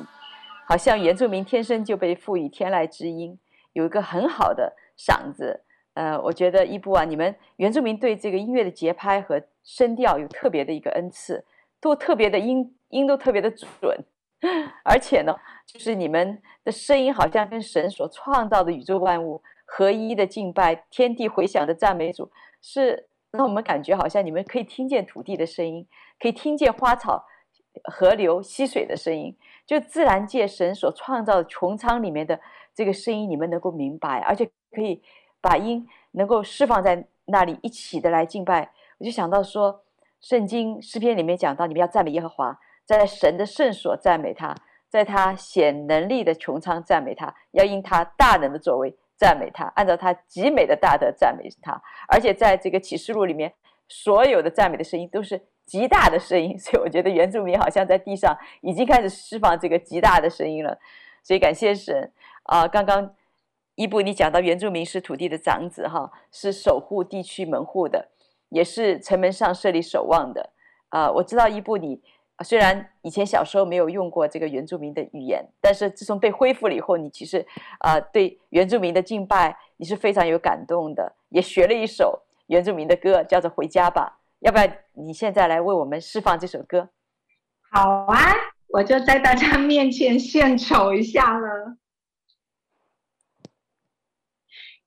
[0.68, 3.38] 好像原住民天生就被赋予天籁之音，
[3.72, 5.64] 有一个很好的嗓子。
[5.94, 11.42] 呃，我觉得伊布啊，你们原住民对这个音乐的节拍和声调有特别的一个恩赐，
[11.80, 14.04] 都特别的音音都特别的准，
[14.84, 19.42] 而且呢，就是你们的声音好像跟神所创造的宇宙万物
[19.72, 25.86] 合一的敬拜，天地回响的赞美主，是让我们感觉好像你们可以听见土地的声音，
[26.18, 27.24] 可以听见花草、
[27.84, 32.40] 河流、溪水的声音，就自然界神所创造的穹苍里面的
[32.74, 35.02] 这个声音，你们能够明白，而且可以。
[35.42, 39.80] 把音能够释放在那里，一起的来敬拜，我就想到说，
[40.20, 44.54] 圣经诗篇里面讲到，你们要赞美耶和华，在神的圣所赞美他，
[44.90, 51.78] 在他显能力的穹苍赞美他，要因他大能的作为赞美他，按照他极美的大德赞美他。
[52.08, 53.52] 而且在这个启示录里面，
[53.86, 60.78] 所有的赞美的声音都是极大的声音， 所以我觉得原住民好像在地上已经开始释放这个极大的声音了。
[61.22, 62.10] 所以感谢神
[62.44, 63.14] 啊，刚刚。
[63.76, 68.08] 伊布，你讲到原住民是土地的长子，哈，是守护地区门户的，
[68.50, 70.50] 也是城门上设立守望的。
[70.90, 72.02] 啊、我知道伊布，你
[72.42, 77.44] 虽然以前小时候没有用过这个原住民的语言，但是自从被恢复了以后，你其实
[77.78, 84.18] 啊、呃，对原住民的敬拜你是非常有感动的，也学了一首原住民的歌，叫做《回家吧》。
[84.40, 86.88] 要不要你现在来为我们释放这首歌？
[87.70, 88.34] 好啊，
[88.68, 91.76] 我就在大家面前献丑一下了。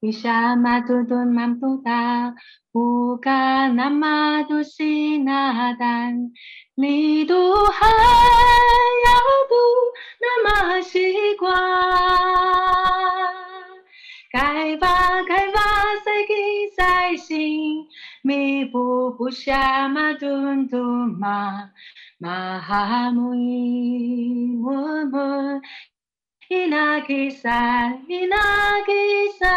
[0.03, 2.35] 比沙玛多顿曼布达，
[2.73, 6.33] 乌嘎那玛多西纳丹，
[6.75, 9.11] 里都海要
[9.47, 9.55] 不
[10.19, 11.49] 那么西瓜，
[14.29, 15.61] 盖巴盖巴
[16.03, 17.85] 塞吉塞心，
[18.23, 20.81] 密布布沙玛顿顿
[21.17, 21.69] 玛，
[22.17, 24.69] 玛哈木伊木
[25.05, 25.61] 木。
[26.67, 28.37] 那个山你那
[28.81, 28.93] 个
[29.39, 29.47] 山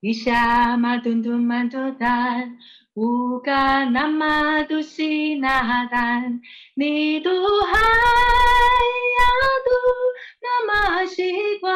[0.00, 2.08] 一下嘛嘟嘟满头大
[2.94, 6.40] 乌个那嘛多西那旦
[6.74, 7.30] 你都
[7.62, 9.22] 还呀
[9.64, 9.70] 嘟
[10.42, 11.74] 那么习惯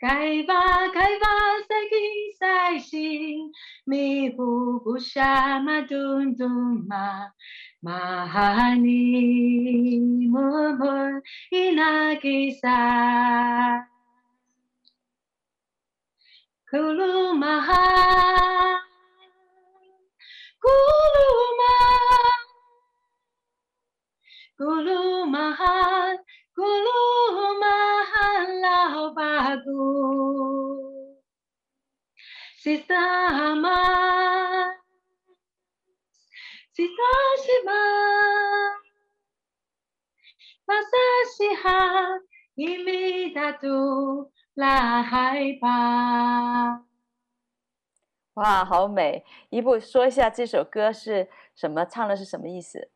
[0.00, 1.26] 该把该把
[1.68, 1.96] 赛给
[2.38, 3.52] 赛心
[3.84, 5.96] 咪补不下嘛嘟
[6.36, 6.48] 嘟
[6.88, 7.32] 嘛
[7.82, 9.00] Mahani
[9.96, 12.78] ina inakisa.
[16.70, 17.84] Kulu maha,
[20.60, 21.28] kulu
[21.60, 22.22] maha,
[24.58, 25.74] kulu maha,
[26.54, 27.00] kulu
[27.60, 28.28] maha
[28.62, 29.14] lau
[32.60, 33.99] sistem Sistama.
[37.00, 37.80] Sitashima
[40.68, 42.18] Masashiha
[42.58, 45.70] Imidatu Lahaipa
[48.34, 49.24] 哇，好美！
[49.50, 52.90] 一步说一下这首歌是什么，唱的是什么意思？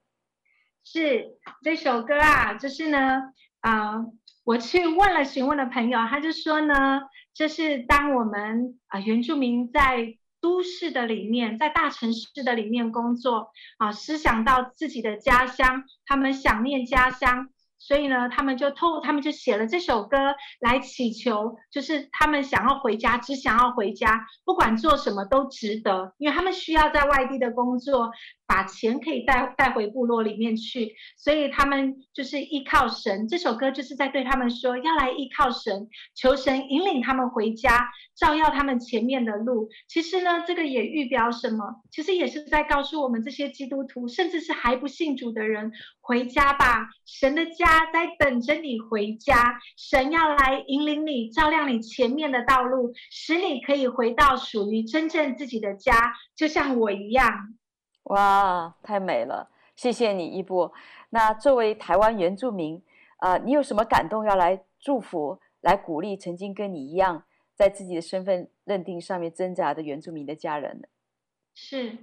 [0.85, 4.13] 是这首歌啊，就是呢，啊、呃，
[4.45, 7.03] 我去问了询问的朋友，他就说呢，
[7.33, 10.19] 这是当我们啊、呃、原住民在。
[10.45, 17.49] 都市的里面，在大城市的里面工作啊，思想到自己的家乡，他们想念家乡。
[17.79, 20.17] 所以呢，他们就偷，他们就写了这首歌
[20.61, 28.11] 来祈求，就是他们想要回家，只想要回家，不管做什么都值得，因为他们需要在外地的工作，
[28.55, 33.27] 把钱可以带带回部落里面去，所以他们就是依靠神。
[33.27, 39.69] 这首歌就是在对他们说，要来依靠神，求神引领他们回家，照耀他们前面的路。
[39.89, 41.83] 其实呢，这个也预表什么？
[41.91, 47.67] 其实也是在告诉我们这些基督徒，甚至是还不信主的人，回家吧，神的家。
[47.93, 57.55] 在等着你回家，神要来引领你，照亮你前面的道路，使你可以回到属于真正自己的家，就像我一样。
[58.05, 59.51] 哇，太美了！
[59.77, 60.73] 谢谢你，伊布。
[61.11, 62.83] 那作为台湾原住民，
[63.19, 67.25] 啊、呃，你有什么感动要来祝福、来鼓励曾经跟你一样
[67.55, 70.89] 在自己的身份认定上面挣扎的原住民的家人呢？
[71.55, 71.99] 是。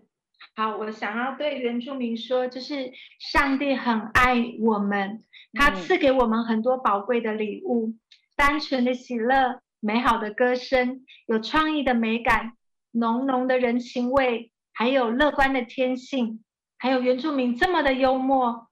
[0.55, 5.23] 好，我想要对原住民说，就是上帝很爱我们，
[5.53, 7.99] 他赐给我们很多宝贵的礼物，嗯、
[8.35, 12.53] 单纯的喜乐、美好的歌声、有创意的美感、
[12.89, 14.51] 浓浓的人情味，
[14.81, 16.43] 还有乐观的天性，
[16.79, 18.67] 还有原住民这么的幽默，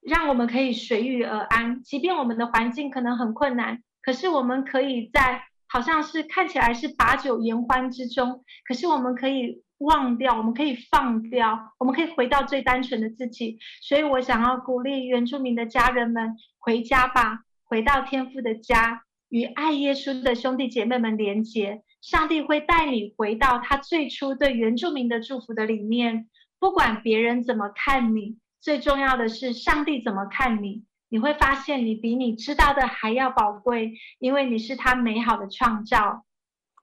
[0.00, 1.82] 让我们可以随遇而安。
[1.82, 9.62] 即便我们的环境可能很困难，可是我们可以在好像是看起来是把酒言欢之中，可是我们可以。
[9.82, 13.58] 忘掉，我们可以放掉，我们可以回到最单纯的自己。
[13.80, 21.82] 所以我想要鼓励原住民的家人们，回家吧，回到天父的家，与爱耶稣的兄弟姐妹们连结。
[22.02, 26.28] 上帝会带你回到他最初对原住民的祝福的里面。
[26.58, 30.84] 不管别人怎么看你，最重要的是上帝怎么看你。
[31.08, 36.24] 你会发现你比你知道的还要宝贵，因为你是他美好的创造。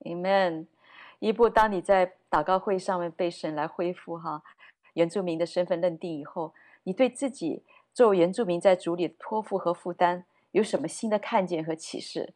[0.05, 0.67] Amen。
[1.19, 4.41] 伊布，当你在祷告会上面被神来恢复哈
[4.93, 6.53] 原住民的身份认定以后，
[6.83, 7.63] 你对自己
[7.93, 12.35] 作为原住民在主里的托付和负担有什么新的看见和启示？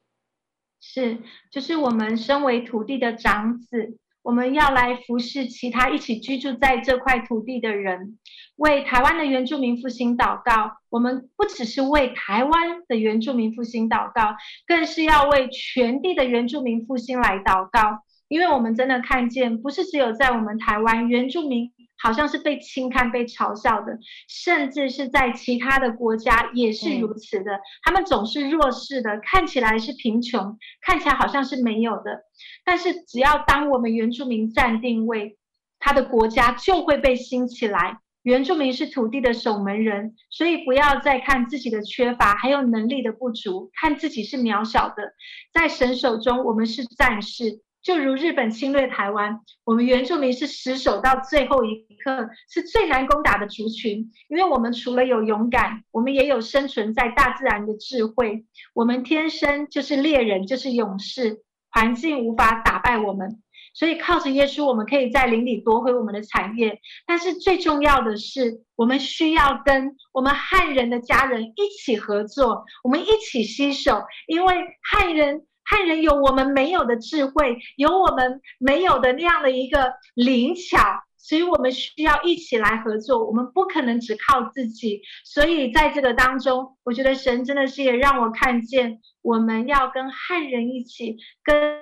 [0.86, 1.18] 是，
[1.50, 8.20] 就是我们身为土地的长子，我们要来服侍其他一起居住在这块土地的人，
[8.58, 10.74] 为台湾的原住民复兴祷告。
[10.90, 14.36] 我们不只是为台湾的原住民复兴祷告，
[14.68, 18.04] 更是要为全地的原住民复兴来祷告。
[18.28, 21.72] 因为我们真的看见，不是只有在我们台湾原住民
[22.04, 23.98] 好像是被轻看、被嘲笑的，
[24.28, 27.62] 甚至是在其他的国家也是如此的。
[27.82, 32.26] 他们总是弱势的，看起来是贫穷，看起来好像是没有的。
[32.66, 35.38] 但是只要当我们原住民站定位，
[35.80, 38.00] 他的国家就会被兴起来。
[38.22, 45.14] 原住民是土地的守门人，所以不要再看自己的缺乏，还有能力的不足，看自己是渺小的。
[45.54, 47.62] 在神手中，我们是战士。
[47.84, 54.10] 就如日本侵略台湾，我们原住民是死守到最后一刻，是最难攻打的族群。
[54.30, 58.46] 因为我们除了有勇敢，我们也有生存在大自然的智慧。
[58.74, 63.42] 我们天生就是猎人，就是勇士，环境无法打败我们。
[63.74, 66.80] 所以靠着耶稣，我们可以在林里夺回我们的产业。
[67.06, 75.46] 但是最重要的是，我们需要跟我们汉人的家人一起合作，我们一起携手，因为汉人。
[75.74, 80.78] 汉人有我们没有的智慧，有我们没有的那样的一个灵巧，
[81.18, 83.26] 所以我们需要一起来合作。
[83.26, 91.82] 我们不可能只靠自己，所以在这个当中，我觉得神真的是也让我看见，我们要跟汉人一起，跟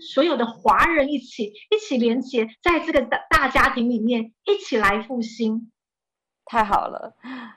[0.00, 5.70] 所有的华人一起，一起连结，在这个大大家庭里面一起来复兴。
[6.46, 7.14] 太好了，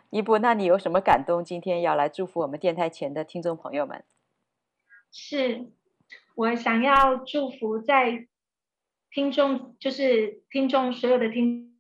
[0.10, 1.46] 伊布，那你有什么感动？
[1.46, 4.04] 今天要来祝福我们电台前的听众朋友们。
[5.12, 5.70] 是，
[6.36, 8.28] 我想要祝福在
[9.12, 11.78] 听众，就是听众所有的听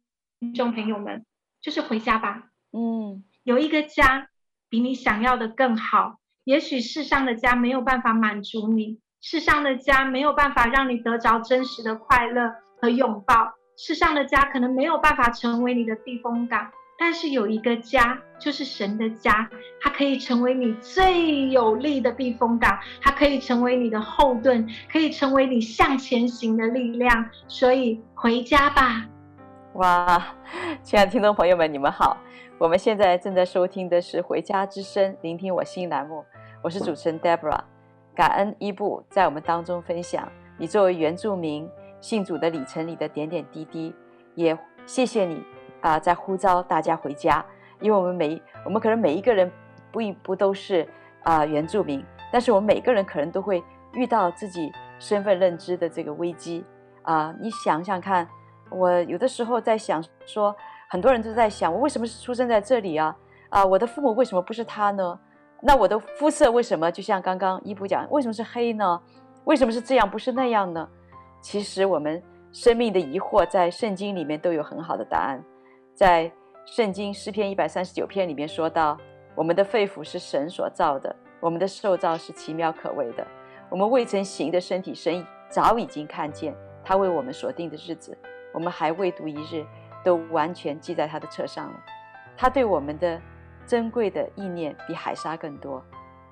[0.53, 1.25] 众朋友们，
[1.61, 2.49] 就是回家吧。
[2.73, 4.29] 嗯，有一个家
[4.69, 6.19] 比你想要的更好。
[6.43, 16.71] 也许世上的家没有办法满足你，世上的家没有办法让你得着真实的快乐和拥抱，世上的家可能没有办法成为你的避风港。
[17.04, 19.49] 但是有一个家，就是神的家，
[19.82, 27.28] 它可以成为你最有力的避风港，它可以成为你的后盾，可以成为你向前行的力量。
[27.47, 29.04] 所以回家吧！
[29.74, 30.36] 哇，
[30.84, 32.16] 亲爱的听众朋友们，你们好！
[32.60, 36.24] 我们现在正在收听的是《回家之声》，聆听我心栏目，
[36.62, 37.62] 我是主持人 Deborah。
[38.14, 41.68] 感恩伊布在我们当中分享你作为原住民
[41.99, 43.91] 信主的里程里的点点滴滴，
[44.36, 45.41] 也谢谢你。
[45.82, 47.43] 啊、在呼召大家回家，
[47.79, 49.51] 因为我们每我们可能每一个人
[49.91, 50.88] 不一不都是
[51.23, 53.63] 啊、原住民，但是我们每个人可能都会
[53.93, 56.63] 遇到自己身份认知的这个危机
[57.03, 58.27] 啊、你想想看，
[58.69, 60.55] 我有的时候在想说，
[60.88, 63.15] 很多人都在想，我为什么是出生在这里啊？
[63.49, 65.19] 啊、我的父母为什么不是他呢？
[65.61, 69.01] 那我的肤色为什么就像刚刚伊布讲，为什么是黑呢？
[69.45, 70.88] 为什么是这样不是那样呢？
[71.41, 72.21] 其实我们
[72.51, 75.43] 生命的疑惑在圣经里面都有很好的答案。
[76.02, 76.32] 在
[76.66, 78.97] 圣经诗篇一百三十九篇里面说到，
[79.36, 83.24] 我们的肺腑是神所造的，我们的受造是奇妙可畏的，
[83.70, 88.18] 我们未曾行的身体，神早已经看见，他为我们所定的日子，
[88.52, 89.64] 我们还未读一日，
[90.04, 91.80] 都完全记在他的册上了。
[92.36, 93.22] 他对我们的
[93.68, 95.86] 珍贵的意念比海沙更多，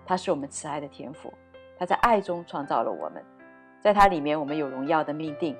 [0.03, 1.31] 他是我们慈爱的天赋，
[1.77, 3.23] 他在爱中创造了我们，
[3.79, 5.55] 在他里面我们有荣耀的命定，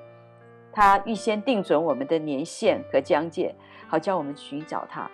[0.72, 3.54] 他预先定准我们的年限和疆界。
[3.90, 5.10] 好叫我们寻找他，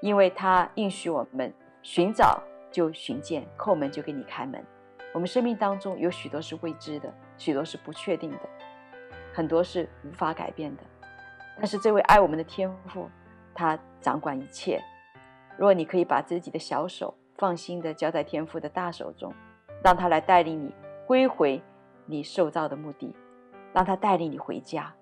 [0.00, 1.52] 因为他应许我们
[1.82, 4.64] 寻找就寻见，叩门就给你开门。
[5.12, 8.38] 我们生命当中有许多是未知的，许多是不确定的，
[9.34, 10.84] 很多是无法改变的。
[11.56, 13.10] 但是这位爱我们的天父，
[13.52, 14.80] 他掌管一切。
[15.56, 19.34] 如果你可以把自己的小手放心地交在天父的大手中，
[19.82, 20.72] 让他来带领你
[21.08, 21.60] 归回
[22.06, 23.16] 你受造的目的，
[23.72, 24.94] 让他带领你回家，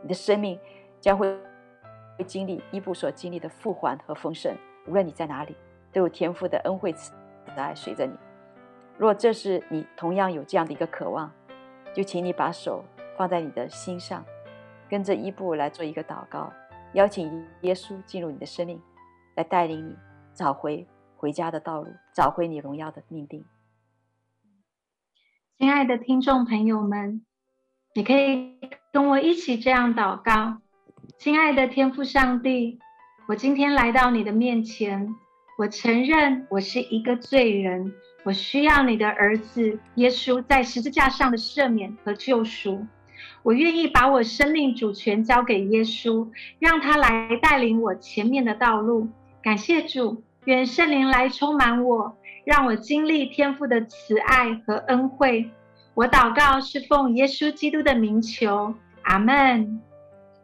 [0.00, 0.56] 你的生命
[1.00, 1.36] 将会。
[2.18, 4.52] 会经历伊布所经历的复还和丰盛，
[4.86, 5.56] 无论你在哪里，
[5.92, 7.12] 都有天父的恩惠慈
[7.56, 8.12] 爱随着你。
[8.98, 11.32] 若这是你同样有这样的一个渴望，
[11.94, 12.84] 就请你把手
[13.16, 14.24] 放在你的心上，
[14.88, 16.52] 跟着伊布来做一个祷告，
[16.94, 18.82] 邀请耶稣进入你的生命，
[19.36, 19.96] 来带领你
[20.34, 20.84] 找回
[21.16, 23.44] 回家的道路，找回你荣耀的命定。
[25.56, 27.24] 亲爱的听众朋友们，
[27.94, 28.58] 你可以
[28.92, 30.60] 跟我一起这样祷告：
[31.18, 32.78] 亲爱的天父上帝，
[33.26, 35.16] 我今天来到你的面前，
[35.58, 37.92] 我承认我是一个罪人，
[38.22, 42.86] 我需要你的儿子耶稣在十字架上的赦免和救赎。
[43.42, 46.28] 我愿意把我生命主权交给耶稣，
[46.60, 49.08] 让他来带领我前面的道路。
[49.42, 52.16] 感谢主，愿圣灵来充满我。
[52.44, 55.50] 让我经历天父的慈爱和恩惠。
[55.94, 59.82] 我祷告是奉耶稣基督的名求，阿门，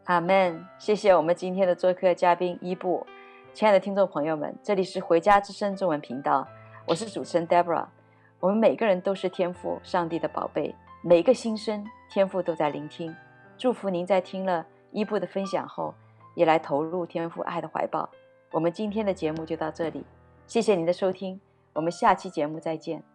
[0.05, 0.65] 阿门。
[0.77, 3.05] 谢谢我们今天的做客嘉宾伊布。
[3.53, 6.47] 亲爱的听众朋友们，这里是回家之声中文频道，
[6.85, 7.85] 我是主持人 Deborah。
[8.39, 13.15] 我们每个人都是天赋上帝的宝贝，每个心声天赋都在聆听。
[13.57, 15.93] 祝福您在听了伊布的分享后，
[16.35, 18.07] 也来投入天赋爱的怀抱。
[18.51, 20.03] 我们今天的节目就到这里，
[20.45, 21.39] 谢谢您的收听。
[21.73, 23.14] 我们下期节目再见。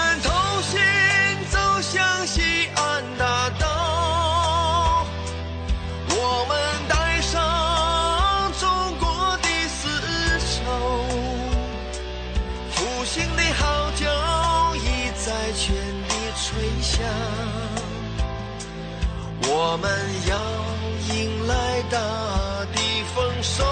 [19.63, 19.87] 我们
[20.27, 20.33] 要
[21.13, 21.53] 迎来
[21.83, 21.99] 大
[22.73, 22.81] 地
[23.13, 23.63] 丰收，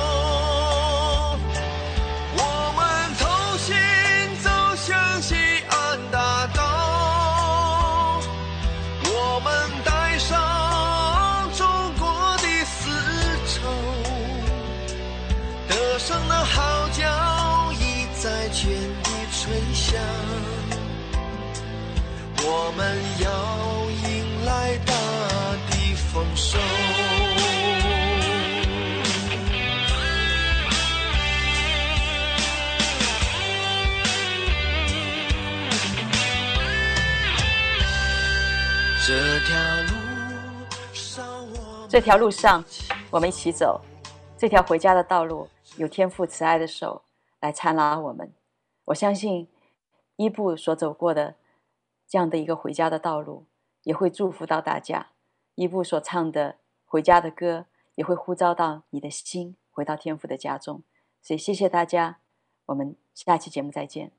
[2.37, 2.43] 我
[2.77, 2.85] 们
[3.17, 3.27] 同
[3.57, 3.75] 心
[4.43, 5.33] 走向西
[5.67, 8.21] 安大道，
[9.03, 9.49] 我们
[9.83, 10.37] 带上
[11.57, 11.65] 中
[11.97, 12.77] 国的丝
[13.47, 13.57] 绸，
[15.67, 17.01] 歌声的号角
[17.73, 18.69] 已在全
[19.03, 19.99] 地吹响，
[22.43, 22.95] 我们
[41.89, 42.63] 这条路上
[43.09, 43.81] 我们一起走。
[44.37, 47.01] 这条回家的道路，有天父慈爱的手
[47.39, 48.31] 来搀拉我们。
[48.85, 49.49] 我相信
[50.15, 51.33] 伊布所走过的
[52.07, 53.47] 这样的一个回家的道路，
[53.81, 55.07] 也会祝福到大家。
[55.55, 57.65] 伊布所唱的回家的歌，
[57.95, 60.83] 也会呼召到你的心，回到天父的家中。
[61.23, 62.19] 所以，谢谢大家，
[62.67, 64.18] 我们下期节目再见。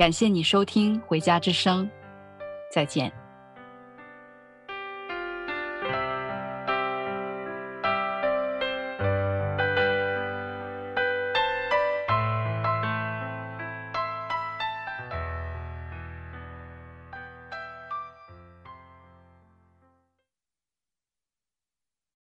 [0.00, 1.84] 感谢你收听《回家之声》，
[2.72, 3.19] 再见。